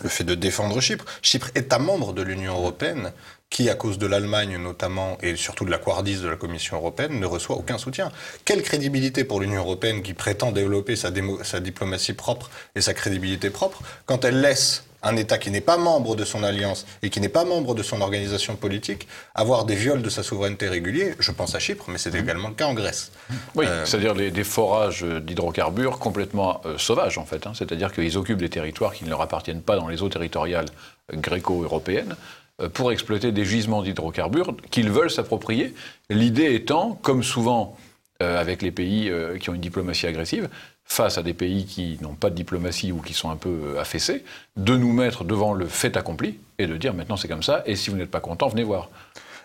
Le 0.00 0.08
fait 0.08 0.24
de 0.24 0.34
défendre 0.34 0.80
Chypre. 0.80 1.04
Chypre 1.20 1.50
est 1.54 1.72
un 1.72 1.78
membre 1.78 2.12
de 2.12 2.22
l'Union 2.22 2.54
européenne 2.54 3.12
qui, 3.50 3.68
à 3.68 3.74
cause 3.74 3.98
de 3.98 4.06
l'Allemagne 4.06 4.56
notamment, 4.56 5.18
et 5.20 5.36
surtout 5.36 5.66
de 5.66 5.70
la 5.70 5.78
couardise 5.78 6.22
de 6.22 6.28
la 6.28 6.36
Commission 6.36 6.78
européenne, 6.78 7.20
ne 7.20 7.26
reçoit 7.26 7.56
aucun 7.56 7.76
soutien. 7.76 8.10
Quelle 8.46 8.62
crédibilité 8.62 9.24
pour 9.24 9.40
l'Union 9.40 9.60
européenne 9.60 10.02
qui 10.02 10.14
prétend 10.14 10.50
développer 10.50 10.96
sa, 10.96 11.10
sa, 11.42 11.60
diplomatie 11.60 12.14
propre 12.14 12.50
et 12.74 12.80
sa 12.80 12.94
crédibilité 12.94 13.50
propre 13.50 13.82
quand 14.06 14.24
elle 14.24 14.40
laisse 14.40 14.84
un 15.02 15.16
État 15.16 15.38
qui 15.38 15.50
n'est 15.50 15.60
pas 15.60 15.76
membre 15.76 16.16
de 16.16 16.24
son 16.24 16.42
alliance 16.42 16.86
et 17.02 17.10
qui 17.10 17.20
n'est 17.20 17.28
pas 17.28 17.44
membre 17.44 17.74
de 17.74 17.82
son 17.82 18.00
organisation 18.00 18.56
politique 18.56 19.08
avoir 19.34 19.64
des 19.64 19.74
viols 19.74 20.02
de 20.02 20.10
sa 20.10 20.22
souveraineté 20.22 20.68
réguliers. 20.68 21.14
Je 21.18 21.32
pense 21.32 21.54
à 21.54 21.58
Chypre, 21.58 21.84
mais 21.88 21.98
c'est 21.98 22.14
également 22.14 22.48
le 22.48 22.54
cas 22.54 22.66
en 22.66 22.74
Grèce. 22.74 23.12
Oui, 23.54 23.66
euh, 23.66 23.84
c'est-à-dire 23.84 24.14
des 24.14 24.44
forages 24.44 25.02
d'hydrocarbures 25.02 25.98
complètement 25.98 26.60
euh, 26.66 26.78
sauvages, 26.78 27.18
en 27.18 27.24
fait. 27.24 27.46
Hein. 27.46 27.52
C'est-à-dire 27.54 27.92
qu'ils 27.92 28.16
occupent 28.18 28.38
des 28.38 28.48
territoires 28.48 28.92
qui 28.92 29.04
ne 29.04 29.10
leur 29.10 29.20
appartiennent 29.20 29.62
pas 29.62 29.76
dans 29.76 29.88
les 29.88 30.02
eaux 30.02 30.08
territoriales 30.08 30.66
gréco-européennes 31.12 32.16
euh, 32.60 32.68
pour 32.68 32.92
exploiter 32.92 33.32
des 33.32 33.44
gisements 33.44 33.82
d'hydrocarbures 33.82 34.54
qu'ils 34.70 34.90
veulent 34.90 35.10
s'approprier. 35.10 35.74
L'idée 36.10 36.54
étant, 36.54 36.98
comme 37.02 37.22
souvent 37.22 37.76
avec 38.22 38.62
les 38.62 38.70
pays 38.70 39.12
qui 39.40 39.50
ont 39.50 39.54
une 39.54 39.60
diplomatie 39.60 40.06
agressive, 40.06 40.48
face 40.84 41.18
à 41.18 41.22
des 41.22 41.34
pays 41.34 41.64
qui 41.64 41.98
n'ont 42.00 42.14
pas 42.14 42.30
de 42.30 42.34
diplomatie 42.34 42.92
ou 42.92 43.00
qui 43.00 43.14
sont 43.14 43.30
un 43.30 43.36
peu 43.36 43.48
euh, 43.64 43.80
affaissés, 43.80 44.24
de 44.56 44.76
nous 44.76 44.92
mettre 44.92 45.24
devant 45.24 45.54
le 45.54 45.66
fait 45.66 45.96
accompli 45.96 46.38
et 46.58 46.66
de 46.66 46.76
dire 46.76 46.94
maintenant 46.94 47.16
c'est 47.16 47.28
comme 47.28 47.42
ça, 47.42 47.62
et 47.66 47.76
si 47.76 47.90
vous 47.90 47.96
n'êtes 47.96 48.10
pas 48.10 48.20
content, 48.20 48.48
venez 48.48 48.62
voir. 48.62 48.90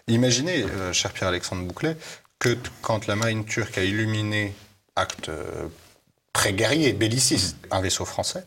Imaginez, 0.08 0.64
euh, 0.64 0.94
cher 0.94 1.12
Pierre-Alexandre 1.12 1.64
Bouclet, 1.64 1.98
que 2.40 2.58
quand 2.82 3.08
la 3.08 3.16
marine 3.16 3.46
turque 3.46 3.78
a 3.78 3.84
illuminé, 3.84 4.54
acte 4.96 5.30
euh, 5.30 5.68
très 6.34 6.54
guerrier, 6.54 6.94
belliciste, 6.94 7.58
un 7.72 7.82
vaisseau 7.82 8.06
français, 8.06 8.44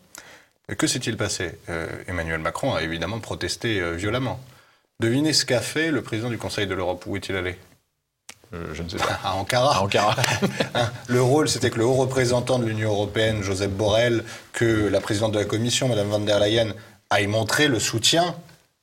que 0.79 0.87
s'est-il 0.87 1.17
passé? 1.17 1.59
Emmanuel 2.07 2.39
Macron 2.39 2.75
a 2.75 2.83
évidemment 2.85 3.19
protesté 3.19 3.83
violemment. 3.97 4.39
Devinez 5.01 5.33
ce 5.33 5.45
qu'a 5.45 5.61
fait 5.61 5.91
le 5.91 6.01
président 6.01 6.31
du 6.31 6.39
Conseil 6.39 6.69
de 6.69 6.75
l'Europe. 6.75 7.03
Où 7.09 7.17
est-il 7.17 7.35
allé? 7.35 7.57
Euh, 8.53 8.75
je 8.75 8.83
ne 8.83 8.89
sais 8.89 8.97
pas. 8.97 9.19
À 9.25 9.35
Ankara. 9.35 9.77
À 9.77 9.81
Ankara. 9.83 10.17
Hein, 10.75 10.91
le 11.09 11.23
rôle, 11.23 11.49
c'était 11.49 11.71
que 11.71 11.79
le 11.79 11.85
haut 11.85 11.95
représentant 11.95 12.59
de 12.59 12.65
l'Union 12.65 12.91
européenne, 12.91 13.43
Joseph 13.43 13.71
Borrell, 13.71 14.25
que 14.53 14.89
la 14.89 15.01
présidente 15.01 15.33
de 15.33 15.39
la 15.39 15.45
Commission, 15.45 15.89
Mme 15.89 16.09
van 16.09 16.21
der 16.21 16.39
Leyen, 16.39 16.75
aille 17.11 17.27
montrer 17.27 17.69
le 17.69 17.81
soutien 17.81 18.37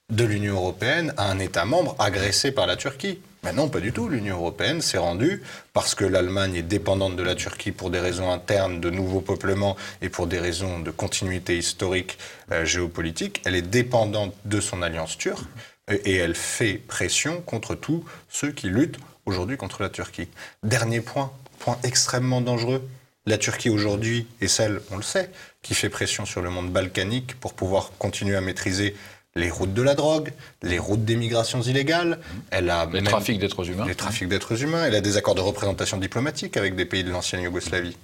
de 0.09 0.23
l'Union 0.23 0.55
européenne 0.55 1.13
à 1.17 1.29
un 1.29 1.39
État 1.39 1.65
membre 1.65 1.95
agressé 1.99 2.51
par 2.51 2.67
la 2.67 2.75
Turquie. 2.75 3.19
Mais 3.43 3.53
non, 3.53 3.69
pas 3.69 3.79
du 3.79 3.93
tout. 3.93 4.09
L'Union 4.09 4.37
européenne 4.37 4.81
s'est 4.81 4.97
rendue 4.97 5.43
parce 5.73 5.95
que 5.95 6.05
l'Allemagne 6.05 6.55
est 6.55 6.63
dépendante 6.63 7.15
de 7.15 7.23
la 7.23 7.35
Turquie 7.35 7.71
pour 7.71 7.89
des 7.89 7.99
raisons 7.99 8.31
internes 8.31 8.81
de 8.81 8.89
nouveaux 8.89 9.21
peuplements 9.21 9.75
et 10.01 10.09
pour 10.09 10.27
des 10.27 10.39
raisons 10.39 10.79
de 10.79 10.91
continuité 10.91 11.57
historique 11.57 12.17
euh, 12.51 12.65
géopolitique. 12.65 13.41
Elle 13.45 13.55
est 13.55 13.61
dépendante 13.61 14.33
de 14.45 14.59
son 14.59 14.81
alliance 14.81 15.17
turque 15.17 15.45
et 15.89 16.15
elle 16.15 16.35
fait 16.35 16.73
pression 16.73 17.41
contre 17.41 17.75
tous 17.75 18.03
ceux 18.29 18.51
qui 18.51 18.67
luttent 18.67 18.99
aujourd'hui 19.27 19.57
contre 19.57 19.83
la 19.83 19.89
Turquie. 19.89 20.27
Dernier 20.63 21.01
point, 21.01 21.31
point 21.59 21.77
extrêmement 21.83 22.41
dangereux. 22.41 22.81
La 23.25 23.37
Turquie 23.37 23.69
aujourd'hui 23.69 24.25
est 24.41 24.47
celle, 24.47 24.81
on 24.89 24.95
le 24.95 25.03
sait, 25.03 25.29
qui 25.61 25.75
fait 25.75 25.89
pression 25.89 26.25
sur 26.25 26.41
le 26.41 26.49
monde 26.49 26.71
balkanique 26.71 27.35
pour 27.39 27.53
pouvoir 27.53 27.91
continuer 27.99 28.37
à 28.37 28.41
maîtriser 28.41 28.95
les 29.35 29.51
routes 29.51 29.73
de 29.73 29.81
la 29.83 29.93
drogue, 29.93 30.33
les 30.63 30.79
routes 30.79 31.05
des 31.05 31.17
migrations 31.17 31.61
illégales. 31.61 32.19
Elle 32.49 32.69
a 32.69 32.87
les 32.91 33.03
trafics 33.03 33.37
d'êtres 33.37 33.69
humains. 33.69 33.85
Les 33.85 33.95
trafics 33.95 34.27
d'êtres 34.27 34.63
humains. 34.63 34.85
Elle 34.85 34.95
a 34.95 35.01
des 35.01 35.17
accords 35.17 35.35
de 35.35 35.41
représentation 35.41 35.97
diplomatique 35.97 36.57
avec 36.57 36.75
des 36.75 36.85
pays 36.85 37.03
de 37.03 37.11
l'ancienne 37.11 37.41
Yougoslavie. 37.41 37.97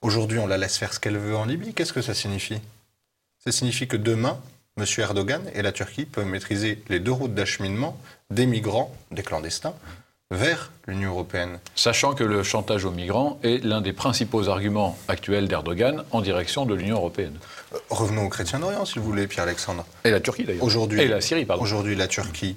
Aujourd'hui, 0.00 0.38
on 0.38 0.46
la 0.48 0.58
laisse 0.58 0.78
faire 0.78 0.92
ce 0.92 0.98
qu'elle 0.98 1.18
veut 1.18 1.36
en 1.36 1.44
Libye. 1.44 1.74
Qu'est-ce 1.74 1.92
que 1.92 2.02
ça 2.02 2.14
signifie? 2.14 2.58
Ça 3.44 3.52
signifie 3.52 3.86
que 3.86 3.96
demain, 3.96 4.40
M. 4.78 4.86
Erdogan 4.98 5.42
et 5.54 5.62
la 5.62 5.70
Turquie 5.70 6.06
peuvent 6.06 6.26
maîtriser 6.26 6.82
les 6.88 6.98
deux 6.98 7.12
routes 7.12 7.34
d'acheminement 7.34 8.00
des 8.30 8.46
migrants, 8.46 8.92
des 9.10 9.22
clandestins, 9.22 9.74
vers 10.32 10.72
l'Union 10.86 11.10
européenne. 11.10 11.58
Sachant 11.74 12.14
que 12.14 12.24
le 12.24 12.42
chantage 12.42 12.84
aux 12.84 12.90
migrants 12.90 13.38
est 13.42 13.64
l'un 13.64 13.80
des 13.80 13.92
principaux 13.92 14.48
arguments 14.48 14.98
actuels 15.08 15.46
d'Erdogan 15.46 16.02
en 16.10 16.20
direction 16.20 16.66
de 16.66 16.74
l'Union 16.74 16.96
européenne. 16.96 17.36
Euh, 17.74 17.78
revenons 17.90 18.24
aux 18.26 18.28
chrétiens 18.28 18.58
d'Orient, 18.58 18.84
s'il 18.84 19.02
vous 19.02 19.12
plaît, 19.12 19.26
Pierre-Alexandre. 19.26 19.86
Et 20.04 20.10
la 20.10 20.20
Turquie, 20.20 20.44
d'ailleurs. 20.44 20.64
Aujourd'hui, 20.64 21.02
et 21.02 21.08
la 21.08 21.20
Syrie, 21.20 21.44
pardon. 21.44 21.62
Aujourd'hui, 21.62 21.94
la 21.94 22.08
Turquie 22.08 22.56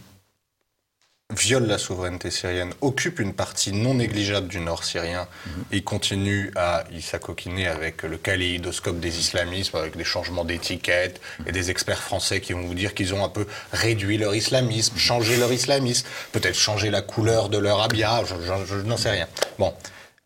viole 1.46 1.68
la 1.68 1.78
souveraineté 1.78 2.32
syrienne, 2.32 2.74
occupe 2.82 3.20
une 3.20 3.34
partie 3.34 3.72
non 3.72 3.94
négligeable 3.94 4.48
du 4.48 4.60
nord 4.60 4.84
syrien 4.84 5.28
et 5.72 5.84
continue 5.84 6.52
à 6.56 6.86
y 6.92 7.04
s'acoquiner 7.04 7.68
avec 7.68 8.02
le 8.02 8.18
kaléidoscope 8.18 9.00
des 9.00 9.20
islamismes, 9.20 9.78
avec 9.78 9.96
des 9.96 10.04
changements 10.04 10.44
d'étiquette 10.44 11.22
et 11.46 11.52
des 11.52 11.70
experts 11.70 12.02
français 12.02 12.42
qui 12.42 12.54
vont 12.54 12.64
vous 12.64 12.74
dire 12.74 12.96
qu'ils 12.96 13.14
ont 13.14 13.24
un 13.24 13.30
peu 13.30 13.46
réduit 13.72 14.18
leur 14.18 14.34
islamisme, 14.34 14.98
changé 14.98 15.38
leur 15.38 15.54
islamisme, 15.54 16.08
peut-être 16.32 16.58
changé 16.58 16.90
la 16.90 17.04
couleur 17.04 17.50
de 17.50 17.60
leur 17.60 17.80
habillage, 17.80 18.34
je, 18.68 18.76
n'en 18.78 18.98
sais 18.98 19.12
rien. 19.12 19.28
Bon, 19.60 19.72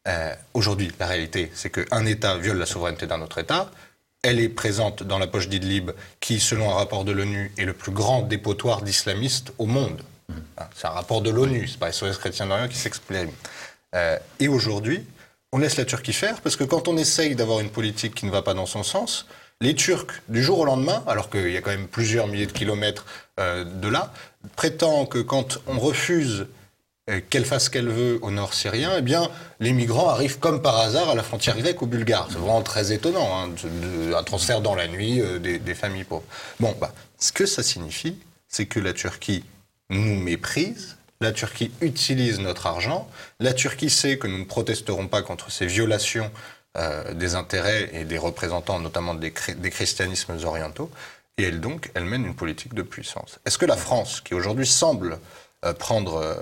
euh, 0.08 0.34
aujourd'hui, 0.54 0.90
la 1.02 1.08
réalité, 1.08 1.52
c'est 1.54 1.70
qu'un 1.70 2.06
État 2.06 2.38
viole 2.38 2.60
la 2.60 2.66
souveraineté 2.66 3.08
d'un 3.08 3.22
autre 3.22 3.40
État, 3.40 3.70
elle 4.24 4.40
est 4.40 4.48
présente 4.48 5.04
dans 5.04 5.20
la 5.20 5.28
poche 5.28 5.50
d'Idlib, 5.50 5.92
qui, 6.22 6.40
selon 6.40 6.72
un 6.72 6.76
rapport 6.76 7.04
de 7.04 7.12
l'ONU, 7.12 7.52
est 7.58 7.66
le 7.66 7.74
plus 7.74 7.92
grand 7.92 8.22
dépotoir 8.22 8.84
d'islamistes 8.84 9.52
au 9.58 9.66
monde. 9.66 10.02
Ah, 10.58 10.70
c'est 10.76 10.88
un 10.88 10.92
rapport 10.92 11.22
de 11.22 11.30
l'ONU, 11.30 11.68
c'est 11.68 11.80
pas 11.80 11.92
SOS 11.92 12.18
Chrétien 12.18 12.48
d'Orient 12.48 12.68
qui 12.68 12.78
s'exprime. 12.78 13.32
Euh, 13.96 14.18
et 14.40 14.48
aujourd'hui, 14.48 15.06
on 15.52 15.58
laisse 15.58 15.78
la 15.78 15.86
Turquie 15.86 16.14
faire 16.14 16.42
parce 16.42 16.56
que 16.56 16.64
quand 16.64 16.88
on 16.88 16.98
essaye 16.98 17.36
d'avoir 17.36 17.60
une 17.60 17.70
politique 17.70 18.16
qui 18.16 18.26
ne 18.26 18.32
va 18.32 18.42
pas 18.42 18.54
dans 18.54 18.66
son 18.66 18.84
sens, 18.84 19.26
les 19.62 19.76
Turcs, 19.76 20.22
du 20.30 20.44
jour 20.44 20.60
au 20.60 20.66
lendemain, 20.66 21.04
alors 21.08 21.30
qu'il 21.30 21.50
y 21.50 21.58
a 21.58 21.62
quand 21.62 21.72
même 21.72 21.88
plusieurs 21.88 22.28
milliers 22.28 22.46
de 22.46 22.52
kilomètres 22.52 23.06
euh, 23.40 23.64
de 23.64 23.88
là, 23.88 24.14
prétendent 24.56 25.10
que 25.10 25.20
quand 25.20 25.60
on 25.68 25.80
refuse 25.80 26.48
euh, 27.10 27.20
qu'elle 27.30 27.44
fasse 27.44 27.66
ce 27.66 27.70
qu'elle 27.70 27.90
veut 27.90 28.20
au 28.22 28.32
nord 28.32 28.54
syrien, 28.54 28.94
eh 28.98 29.02
bien, 29.02 29.30
les 29.60 29.74
migrants 29.74 30.10
arrivent 30.10 30.40
comme 30.40 30.62
par 30.62 30.78
hasard 30.78 31.10
à 31.10 31.16
la 31.16 31.24
frontière 31.24 31.58
grecque 31.58 31.82
ou 31.82 31.88
bulgare. 31.88 32.28
C'est 32.30 32.38
vraiment 32.38 32.62
très 32.62 32.94
étonnant, 32.94 33.28
hein, 33.38 33.50
un 34.16 34.24
transfert 34.24 34.62
dans 34.62 34.76
la 34.76 34.88
nuit 34.88 35.22
des, 35.42 35.60
des, 35.60 35.76
familles 35.76 36.06
pauvres. 36.06 36.24
Bon, 36.60 36.74
bah, 36.80 36.94
ce 37.18 37.34
que 37.34 37.46
ça 37.46 37.64
signifie, 37.64 38.18
c'est 38.48 38.66
que 38.66 38.80
la 38.80 38.94
Turquie 38.94 39.44
nous 39.90 40.16
méprise. 40.16 40.98
La 41.22 41.32
Turquie 41.32 41.72
utilise 41.82 42.40
notre 42.40 42.68
argent. 42.68 43.10
La 43.40 43.54
Turquie 43.54 43.90
sait 43.90 44.18
que 44.18 44.28
nous 44.28 44.38
ne 44.38 44.46
protesterons 44.46 45.08
pas 45.08 45.22
contre 45.22 45.52
ces 45.52 45.66
violations 45.66 46.32
euh, 46.78 47.14
des 47.14 47.36
intérêts 47.36 47.90
et 47.94 48.06
des 48.06 48.18
représentants, 48.18 48.80
notamment 48.80 49.16
des, 49.16 49.32
christianismes 49.32 50.38
orientaux. 50.46 50.90
Et 51.38 51.44
elle 51.44 51.60
donc, 51.60 51.92
elle 51.94 52.06
mène 52.06 52.26
une 52.26 52.36
politique 52.36 52.74
de 52.74 52.84
puissance. 52.84 53.40
Est-ce 53.46 53.58
que 53.58 53.66
la 53.66 53.76
France, 53.76 54.22
qui 54.22 54.34
aujourd'hui 54.34 54.68
semble 54.68 55.20
euh, 55.66 55.74
prendre 55.74 56.18
euh, 56.18 56.36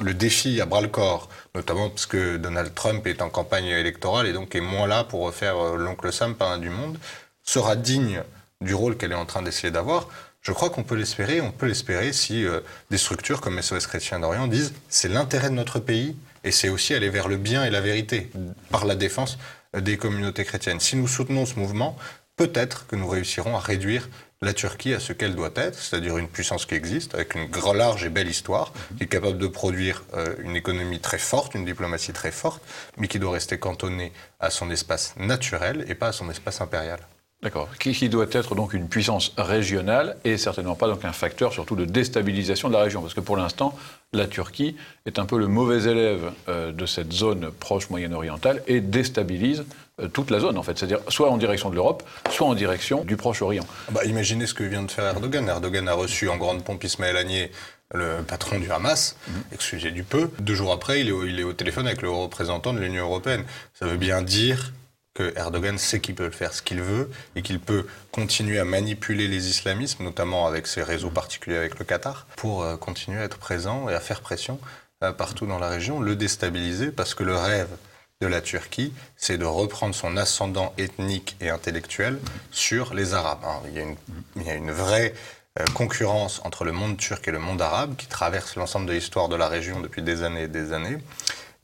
le 0.00 0.14
défi 0.14 0.60
à 0.60 0.66
bras 0.66 0.80
le 0.80 0.88
corps, 0.88 1.28
notamment 1.54 1.90
parce 1.90 2.06
que 2.06 2.38
Donald 2.38 2.74
Trump 2.74 3.06
est 3.06 3.22
en 3.22 3.30
campagne 3.30 3.66
électorale 3.66 4.26
et 4.26 4.32
donc 4.32 4.54
est 4.54 4.60
moins 4.60 4.86
là 4.86 5.04
pour 5.04 5.20
refaire 5.20 5.76
l'oncle 5.76 6.12
Sam, 6.12 6.34
un 6.40 6.58
du 6.58 6.70
monde, 6.70 6.98
sera 7.44 7.76
digne 7.76 8.22
du 8.60 8.74
rôle 8.74 8.96
qu'elle 8.96 9.12
est 9.12 9.16
en 9.16 9.26
train 9.26 9.42
d'essayer 9.42 9.70
d'avoir? 9.70 10.08
Je 10.42 10.52
crois 10.52 10.70
qu'on 10.70 10.84
peut 10.84 10.94
l'espérer. 10.94 11.40
On 11.40 11.52
peut 11.52 11.66
l'espérer 11.66 12.12
si 12.12 12.44
euh, 12.44 12.60
des 12.90 12.98
structures 12.98 13.40
comme 13.40 13.60
SOS 13.60 13.86
Chrétien 13.86 14.20
d'Orient 14.20 14.46
disent 14.46 14.72
c'est 14.88 15.08
l'intérêt 15.08 15.50
de 15.50 15.54
notre 15.54 15.80
pays 15.80 16.16
et 16.44 16.52
c'est 16.52 16.68
aussi 16.68 16.94
aller 16.94 17.10
vers 17.10 17.28
le 17.28 17.36
bien 17.36 17.64
et 17.64 17.70
la 17.70 17.80
vérité 17.80 18.30
par 18.70 18.84
la 18.84 18.94
défense 18.94 19.38
euh, 19.76 19.80
des 19.80 19.96
communautés 19.96 20.44
chrétiennes. 20.44 20.80
Si 20.80 20.96
nous 20.96 21.08
soutenons 21.08 21.44
ce 21.44 21.58
mouvement, 21.58 21.96
peut-être 22.36 22.86
que 22.86 22.96
nous 22.96 23.08
réussirons 23.08 23.56
à 23.56 23.60
réduire 23.60 24.08
la 24.40 24.52
Turquie 24.52 24.94
à 24.94 25.00
ce 25.00 25.12
qu'elle 25.12 25.34
doit 25.34 25.50
être, 25.56 25.76
c'est-à-dire 25.76 26.16
une 26.16 26.28
puissance 26.28 26.64
qui 26.64 26.76
existe, 26.76 27.14
avec 27.14 27.34
une 27.34 27.48
large 27.74 28.04
et 28.04 28.08
belle 28.08 28.28
histoire, 28.28 28.72
qui 28.96 29.04
est 29.04 29.08
capable 29.08 29.38
de 29.38 29.48
produire 29.48 30.04
euh, 30.14 30.34
une 30.38 30.54
économie 30.54 31.00
très 31.00 31.18
forte, 31.18 31.56
une 31.56 31.64
diplomatie 31.64 32.12
très 32.12 32.30
forte, 32.30 32.62
mais 32.96 33.08
qui 33.08 33.18
doit 33.18 33.32
rester 33.32 33.58
cantonnée 33.58 34.12
à 34.38 34.50
son 34.50 34.70
espace 34.70 35.14
naturel 35.16 35.84
et 35.88 35.96
pas 35.96 36.08
à 36.08 36.12
son 36.12 36.30
espace 36.30 36.60
impérial. 36.60 37.00
D'accord. 37.40 37.68
Qui, 37.78 38.08
doit 38.08 38.26
être 38.32 38.56
donc 38.56 38.74
une 38.74 38.88
puissance 38.88 39.32
régionale 39.36 40.16
et 40.24 40.36
certainement 40.38 40.74
pas 40.74 40.88
donc 40.88 41.04
un 41.04 41.12
facteur 41.12 41.52
surtout 41.52 41.76
de 41.76 41.84
déstabilisation 41.84 42.66
de 42.68 42.74
la 42.74 42.82
région. 42.82 43.00
Parce 43.00 43.14
que 43.14 43.20
pour 43.20 43.36
l'instant, 43.36 43.78
la 44.12 44.26
Turquie 44.26 44.76
est 45.06 45.20
un 45.20 45.24
peu 45.24 45.38
le 45.38 45.46
mauvais 45.46 45.88
élève 45.88 46.32
euh, 46.48 46.72
de 46.72 46.84
cette 46.84 47.12
zone 47.12 47.52
proche 47.52 47.90
moyen-orientale 47.90 48.64
et 48.66 48.80
déstabilise 48.80 49.64
euh, 50.00 50.08
toute 50.08 50.32
la 50.32 50.40
zone 50.40 50.58
en 50.58 50.64
fait. 50.64 50.76
C'est-à-dire 50.76 50.98
soit 51.06 51.30
en 51.30 51.36
direction 51.36 51.70
de 51.70 51.76
l'Europe, 51.76 52.02
soit 52.28 52.48
en 52.48 52.54
direction 52.54 53.04
du 53.04 53.16
Proche-Orient. 53.16 53.66
Ah 53.86 53.92
bah, 53.92 54.04
imaginez 54.04 54.46
ce 54.46 54.54
que 54.54 54.64
vient 54.64 54.82
de 54.82 54.90
faire 54.90 55.04
Erdogan. 55.04 55.48
Erdogan 55.48 55.88
a 55.88 55.94
reçu 55.94 56.28
en 56.28 56.38
grande 56.38 56.64
pompe 56.64 56.82
Ismaël 56.82 57.16
Agnier 57.16 57.52
le 57.94 58.22
patron 58.26 58.58
du 58.58 58.70
Hamas, 58.70 59.16
mhm. 59.28 59.42
excusez 59.52 59.92
du 59.92 60.02
peu. 60.02 60.28
Deux 60.40 60.54
jours 60.54 60.72
après, 60.72 61.02
il 61.02 61.08
est, 61.08 61.28
il 61.28 61.38
est 61.38 61.44
au 61.44 61.52
téléphone 61.52 61.86
avec 61.86 62.02
le 62.02 62.10
représentant 62.10 62.72
de 62.72 62.80
l'Union 62.80 63.04
européenne. 63.04 63.44
Ça 63.74 63.86
veut 63.86 63.96
bien 63.96 64.22
dire 64.22 64.72
que 65.18 65.36
Erdogan 65.36 65.78
sait 65.78 66.00
qu'il 66.00 66.14
peut 66.14 66.30
faire 66.30 66.54
ce 66.54 66.62
qu'il 66.62 66.80
veut 66.80 67.10
et 67.34 67.42
qu'il 67.42 67.58
peut 67.58 67.86
continuer 68.12 68.60
à 68.60 68.64
manipuler 68.64 69.26
les 69.26 69.48
islamismes, 69.48 70.04
notamment 70.04 70.46
avec 70.46 70.68
ses 70.68 70.84
réseaux 70.84 71.10
particuliers 71.10 71.56
avec 71.56 71.76
le 71.80 71.84
Qatar, 71.84 72.28
pour 72.36 72.62
euh, 72.62 72.76
continuer 72.76 73.20
à 73.20 73.24
être 73.24 73.38
présent 73.38 73.88
et 73.88 73.94
à 73.94 74.00
faire 74.00 74.20
pression 74.20 74.60
euh, 75.02 75.12
partout 75.12 75.46
dans 75.46 75.58
la 75.58 75.68
région, 75.68 75.98
le 75.98 76.14
déstabiliser, 76.14 76.92
parce 76.92 77.14
que 77.14 77.24
le 77.24 77.34
rêve 77.34 77.68
de 78.20 78.28
la 78.28 78.40
Turquie, 78.40 78.92
c'est 79.16 79.38
de 79.38 79.44
reprendre 79.44 79.92
son 79.92 80.16
ascendant 80.16 80.72
ethnique 80.78 81.36
et 81.40 81.50
intellectuel 81.50 82.20
sur 82.52 82.94
les 82.94 83.14
Arabes. 83.14 83.44
il, 83.66 83.74
y 83.74 83.80
a 83.80 83.82
une, 83.82 83.96
il, 84.36 84.42
y 84.44 84.50
a 84.50 84.54
une, 84.54 84.70
vraie 84.70 85.14
euh, 85.58 85.64
concurrence 85.74 86.40
entre 86.44 86.64
le 86.64 86.70
monde 86.70 86.96
turc 86.96 87.26
et 87.26 87.32
le 87.32 87.40
monde 87.40 87.60
arabe 87.60 87.96
qui 87.96 88.06
traverse 88.06 88.54
l'ensemble 88.54 88.86
de 88.86 88.92
l'histoire 88.92 89.28
de 89.28 89.34
la 89.34 89.48
région 89.48 89.80
depuis 89.80 90.02
des 90.02 90.22
années 90.22 90.42
et 90.42 90.48
des 90.48 90.72
années. 90.72 90.98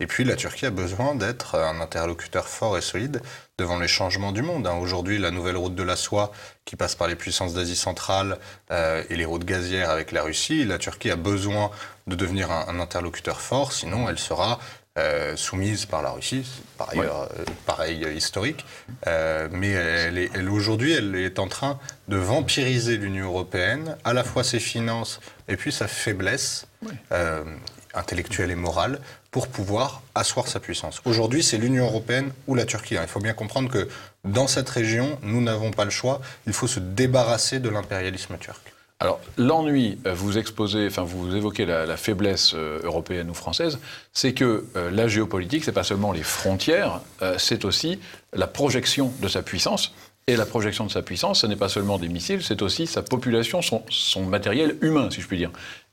Et 0.00 0.06
puis 0.06 0.24
la 0.24 0.34
Turquie 0.34 0.66
a 0.66 0.70
besoin 0.70 1.14
d'être 1.14 1.54
un 1.54 1.80
interlocuteur 1.80 2.48
fort 2.48 2.76
et 2.76 2.80
solide 2.80 3.22
devant 3.58 3.78
les 3.78 3.86
changements 3.86 4.32
du 4.32 4.42
monde. 4.42 4.66
Hein. 4.66 4.74
Aujourd'hui, 4.74 5.18
la 5.18 5.30
nouvelle 5.30 5.56
route 5.56 5.76
de 5.76 5.84
la 5.84 5.94
soie 5.94 6.32
qui 6.64 6.74
passe 6.74 6.96
par 6.96 7.06
les 7.06 7.14
puissances 7.14 7.54
d'Asie 7.54 7.76
centrale 7.76 8.38
euh, 8.72 9.04
et 9.08 9.16
les 9.16 9.24
routes 9.24 9.44
gazières 9.44 9.90
avec 9.90 10.10
la 10.10 10.22
Russie, 10.22 10.64
la 10.64 10.78
Turquie 10.78 11.10
a 11.10 11.16
besoin 11.16 11.70
de 12.08 12.16
devenir 12.16 12.50
un, 12.50 12.80
interlocuteur 12.80 13.40
fort, 13.40 13.72
sinon 13.72 14.08
elle 14.08 14.18
sera 14.18 14.58
euh, 14.98 15.36
soumise 15.36 15.86
par 15.86 16.02
la 16.02 16.10
Russie, 16.10 16.44
par 16.76 16.90
ailleurs 16.90 17.28
euh, 17.38 17.44
pareil 17.64 18.06
historique, 18.14 18.64
mais 19.06 19.70
elle, 19.70 20.18
elle 20.18 20.50
aujourd'hui 20.50 20.92
elle 20.92 21.14
est 21.14 21.38
en 21.38 21.48
train 21.48 21.78
de 22.08 22.16
vampiriser 22.16 22.96
l'Union 22.96 23.26
européenne, 23.26 23.96
à 24.04 24.12
la 24.12 24.24
fois 24.24 24.44
ses 24.44 24.60
finances 24.60 25.20
et 25.48 25.56
puis 25.56 25.72
sa 25.72 25.88
faiblesse 25.88 26.66
intellectuelle 27.94 28.50
et 28.50 28.56
morale 28.56 29.00
pour 29.30 29.48
pouvoir 29.48 30.02
asseoir 30.14 30.48
sa 30.48 30.60
puissance. 30.60 31.00
Aujourd'hui, 31.04 31.42
c'est 31.42 31.58
l'Union 31.58 31.86
européenne 31.86 32.32
ou 32.46 32.54
la 32.54 32.64
Turquie. 32.64 32.96
Hein. 32.96 33.02
Il 33.02 33.08
faut 33.08 33.20
bien 33.20 33.34
comprendre 33.34 33.70
que 33.70 33.88
dans 34.24 34.46
cette 34.46 34.68
région, 34.68 35.18
nous 35.22 35.42
n'avons 35.42 35.70
pas 35.70 35.84
le 35.84 35.90
choix. 35.90 36.20
Il 36.46 36.52
faut 36.52 36.66
se 36.66 36.80
débarrasser 36.80 37.60
de 37.60 37.68
l'impérialisme 37.68 38.36
turc. 38.38 38.74
Alors, 39.00 39.20
l'ennui, 39.36 39.98
euh, 40.06 40.14
vous 40.14 40.38
exposez, 40.38 40.86
enfin, 40.86 41.02
vous 41.02 41.34
évoquez 41.34 41.66
la, 41.66 41.96
faiblesse 41.96 42.52
euh, 42.54 42.80
européenne 42.84 43.28
ou 43.28 43.34
française, 43.34 43.78
c'est 44.12 44.32
que 44.32 44.64
euh, 44.76 44.90
la 44.90 45.08
géopolitique, 45.08 45.64
c'est 45.64 45.72
pas 45.72 45.82
seulement 45.82 46.12
les 46.12 46.22
frontières, 46.22 47.00
c'est 47.36 47.64
aussi 47.64 47.98
la 48.32 48.46
projection 48.46 49.12
de 49.20 49.28
sa 49.28 49.42
puissance. 49.42 49.92
Et 50.26 50.36
la 50.36 50.46
projection 50.46 50.86
de 50.86 50.90
sa 50.90 51.02
puissance, 51.02 51.40
ce 51.40 51.46
n'est 51.46 51.56
pas 51.56 51.68
seulement 51.68 51.98
des 51.98 52.08
missiles, 52.08 52.42
c'est 52.42 52.62
aussi 52.62 52.86
sa 52.86 53.02
population, 53.02 53.60
son, 53.60 53.82
son, 53.90 54.24
matériel 54.24 54.78
humain, 54.80 55.10
si 55.10 55.20
je 55.20 55.26
puis 55.26 55.36
dire. 55.36 55.50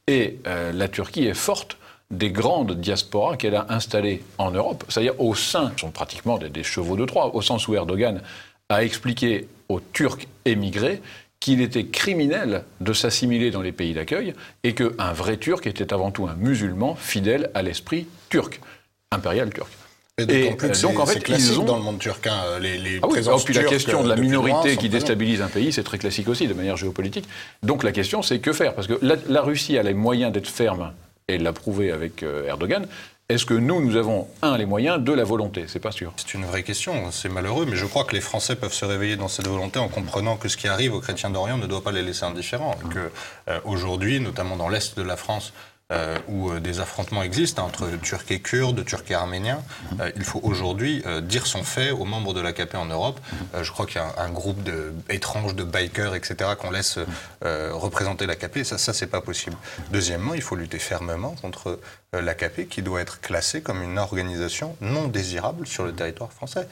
Et 0.08 0.39
la 0.46 0.88
Turquie 0.88 1.25
est 1.25 1.34
forte 1.34 1.77
des 2.11 2.29
grandes 2.29 2.79
diasporas 2.79 3.37
qu'elle 3.37 3.55
a 3.55 3.65
installées 3.69 4.21
en 4.37 4.51
Europe, 4.51 4.83
c'est-à-dire 4.89 5.19
au 5.19 5.33
sein, 5.33 5.71
sont 5.77 5.91
pratiquement 5.91 6.37
des, 6.37 6.63
chevaux 6.63 6.97
de 6.97 7.05
Troie, 7.05 7.33
au 7.35 7.41
sens 7.41 7.67
où 7.67 7.73
Erdogan 7.73 8.21
a 8.69 8.83
expliqué 8.83 9.47
aux 9.69 9.79
Turcs 9.79 10.27
émigrés 10.45 11.01
qu'il 11.39 11.61
était 11.61 11.85
criminel 11.85 12.63
de 12.81 12.93
s'assimiler 12.93 13.49
dans 13.49 13.61
les 13.61 13.71
pays 13.71 13.93
d'accueil 13.93 14.35
et 14.63 14.75
qu'un 14.75 15.13
vrai 15.13 15.37
Turc 15.37 15.65
était 15.65 15.91
avant 15.91 16.11
tout 16.11 16.27
un 16.27 16.35
musulman 16.35 16.95
fidèle 16.95 17.49
à 17.55 17.63
l'esprit 17.63 18.05
turc, 18.29 18.61
impérial 19.11 19.51
turc. 19.51 19.71
Et, 20.19 20.51
donc, 20.83 20.99
en 20.99 21.05
fait, 21.07 21.27
ils 21.29 21.59
ont 21.59 21.63
dans 21.63 21.77
le 21.77 21.83
monde 21.83 21.97
turc 21.97 22.27
hein, 22.27 22.59
les, 22.61 22.77
les 22.77 22.99
ah 23.01 23.07
oui, 23.09 23.21
puis 23.43 23.55
la 23.55 23.63
question 23.63 24.03
de 24.03 24.09
la 24.09 24.17
minorité 24.17 24.77
qui 24.77 24.87
déstabilise 24.87 25.41
un 25.41 25.47
pays, 25.47 25.73
c'est 25.73 25.83
très 25.83 25.97
classique 25.97 26.27
aussi 26.27 26.47
de 26.47 26.53
manière 26.53 26.77
géopolitique. 26.77 27.27
Donc 27.63 27.83
la 27.83 27.91
question, 27.91 28.21
c'est 28.21 28.37
que 28.37 28.53
faire? 28.53 28.75
Parce 28.75 28.87
que 28.87 28.99
la 29.01 29.41
Russie 29.41 29.79
a 29.79 29.83
les 29.83 29.95
moyens 29.95 30.31
d'être 30.31 30.49
ferme 30.49 30.91
et 31.33 31.38
l'a 31.38 31.53
prouvé 31.53 31.91
avec 31.91 32.23
euh, 32.23 32.47
Erdogan. 32.47 32.88
Est-ce 33.29 33.45
que 33.45 33.53
nous, 33.53 33.81
nous 33.81 33.95
avons, 33.95 34.27
un, 34.41 34.57
les 34.57 34.65
moyens, 34.65 35.00
deux, 35.00 35.15
la 35.15 35.23
volonté? 35.23 35.63
C'est 35.67 35.79
pas 35.79 35.91
sûr. 35.91 36.11
C'est 36.17 36.33
une 36.33 36.43
vraie 36.43 36.63
question, 36.63 37.11
c'est 37.11 37.29
malheureux, 37.29 37.65
mais 37.65 37.77
je 37.77 37.85
crois 37.85 38.03
que 38.03 38.13
les 38.13 38.19
Français 38.21 38.57
peuvent 38.57 38.73
se 38.73 38.83
réveiller 38.83 39.15
dans 39.15 39.29
cette 39.29 39.47
volonté 39.47 39.79
en 39.79 39.88
comprenant 39.88 40.35
que 40.35 40.50
ce 40.50 40.57
qui 40.57 40.67
arrive 40.67 40.93
aux 40.93 41.00
chrétiens 41.00 41.29
d'Orient 41.29 41.57
ne 41.57 41.65
doit 41.65 41.81
pas 41.81 41.93
les 41.93 42.01
laisser 42.01 42.25
indifférents. 42.25 42.75
Mmh. 42.83 43.51
Aujourd'hui, 43.63 44.19
notamment 44.19 44.57
dans 44.57 44.67
l'Est 44.67 44.97
de 44.97 45.01
la 45.01 45.15
France, 45.15 45.53
euh, 45.91 46.17
où 46.29 46.51
euh, 46.51 46.60
des 46.62 46.79
affrontements 46.79 47.21
existent 47.21 47.65
entre 47.65 47.89
Turcs 48.01 48.31
et 48.31 48.39
Kurdes, 48.39 48.86
Turcs 48.86 49.03
et 49.10 49.13
Arméniens. 49.13 49.62
Mhm. 49.91 50.01
Euh, 50.01 50.12
il 50.15 50.24
faut 50.24 50.39
aujourd'hui 50.41 51.03
dire 51.24 51.48
son 51.48 51.63
fait 51.63 51.91
aux 51.91 52.05
membres 52.05 52.33
de 52.33 52.39
l'AKP 52.39 52.75
en 52.75 52.86
Europe. 52.86 53.19
Mhm. 53.31 53.63
je 53.63 53.71
crois 53.71 53.86
qu'il 53.86 53.98
y 53.98 54.03
a 54.03 54.21
un, 54.21 54.29
groupe 54.29 54.63
de, 54.63 54.93
étrange 55.10 55.55
de 55.55 55.63
bikers, 55.63 56.15
etc., 56.15 56.51
qu'on 56.57 56.71
laisse 56.71 56.98
mhm. 56.98 57.71
représenter 57.74 58.25
l'AKP. 58.25 58.63
Ça, 58.63 58.77
ça 58.77 58.93
c'est 58.93 59.07
pas 59.07 59.21
possible. 59.21 59.57
Deuxièmement, 59.91 60.33
il 60.33 60.41
faut 60.41 60.55
lutter 60.55 60.79
fermement 60.79 61.36
contre 61.41 61.79
l'AKP, 62.13 62.67
qui 62.69 62.81
doit 62.81 63.01
être 63.01 63.19
classée 63.19 63.62
comme 63.62 63.81
une 63.81 63.98
organisation 63.98 64.75
non 64.81 65.07
désirable 65.07 65.67
sur 65.67 65.83
le 65.83 65.93
territoire 65.93 66.31
français 66.31 66.67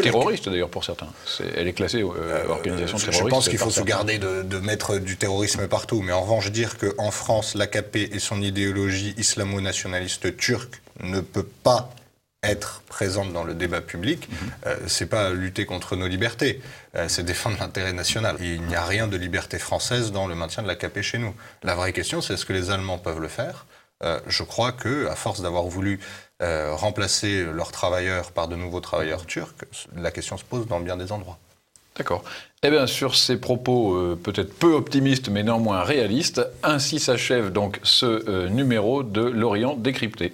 terroriste 0.00 0.48
d'ailleurs 0.48 0.68
pour 0.68 0.84
certains. 0.84 1.08
elle 1.56 1.68
est 1.68 1.72
classée 1.72 2.02
euh, 2.02 2.10
euh, 2.16 2.48
organisation 2.48 2.98
terroriste. 2.98 3.24
Je 3.24 3.28
pense 3.28 3.48
qu'il 3.48 3.58
faut 3.58 3.70
se 3.70 3.82
garder 3.82 4.18
de, 4.18 4.58
mettre 4.58 4.98
du 4.98 5.16
terrorisme 5.16 5.66
partout, 5.68 6.02
mais 6.02 6.12
en 6.12 6.22
revanche 6.22 6.50
dire 6.50 6.76
qu'en 6.78 7.10
France, 7.10 7.54
l'AKP 7.54 7.96
et 7.96 8.18
son 8.18 8.40
idéologie 8.42 9.14
islamo-nationaliste 9.16 10.36
turque 10.36 10.80
ne 11.02 11.20
peut 11.20 11.46
pas 11.62 11.90
être 12.44 12.82
présente 12.88 13.32
dans 13.32 13.44
le 13.44 13.54
débat 13.54 13.80
public, 13.80 14.28
mhm. 14.28 14.36
euh, 14.66 14.76
c'est 14.88 15.06
pas 15.06 15.30
lutter 15.30 15.64
contre 15.64 15.94
nos 15.94 16.08
libertés, 16.08 16.60
c'est 17.06 17.24
défendre 17.24 17.56
l'intérêt 17.60 17.92
national. 17.92 18.36
il 18.40 18.60
n'y 18.62 18.74
a 18.74 18.84
rien 18.84 19.06
de 19.06 19.16
liberté 19.16 19.58
française 19.58 20.12
dans 20.12 20.26
le 20.26 20.34
maintien 20.34 20.62
de 20.62 20.68
l'AKP 20.68 21.00
chez 21.00 21.18
nous. 21.18 21.34
La 21.62 21.74
vraie 21.74 21.92
question, 21.92 22.20
c'est 22.20 22.34
est-ce 22.34 22.44
que 22.44 22.52
les 22.52 22.70
Allemands 22.70 22.98
peuvent 22.98 23.20
le 23.20 23.28
faire? 23.28 23.64
Je 24.26 24.42
crois 24.42 24.72
que, 24.72 25.06
à 25.06 25.14
force 25.14 25.42
d'avoir 25.42 25.64
voulu 25.64 26.00
euh, 26.42 26.74
remplacer 26.74 27.44
leurs 27.44 27.70
travailleurs 27.70 28.32
par 28.32 28.48
de 28.48 28.56
nouveaux 28.56 28.80
travailleurs 28.80 29.26
turcs, 29.26 29.54
la 29.96 30.10
question 30.10 30.36
se 30.36 30.42
pose 30.44 30.66
dans 30.66 30.80
bien 30.80 30.96
des 30.96 31.12
endroits. 31.12 31.38
D'accord. 31.96 32.24
Eh 32.64 32.70
bien, 32.70 32.86
sur 32.86 33.14
ces 33.14 33.36
propos 33.36 33.94
euh, 33.94 34.18
peut-être 34.20 34.52
peu 34.52 34.72
optimistes, 34.72 35.28
mais 35.28 35.42
néanmoins 35.42 35.82
réalistes, 35.82 36.40
ainsi 36.62 36.98
s'achève 36.98 37.52
donc 37.52 37.78
ce 37.82 38.06
euh, 38.06 38.48
numéro 38.48 39.02
de 39.02 39.20
l'Orient 39.20 39.76
décrypté. 39.76 40.32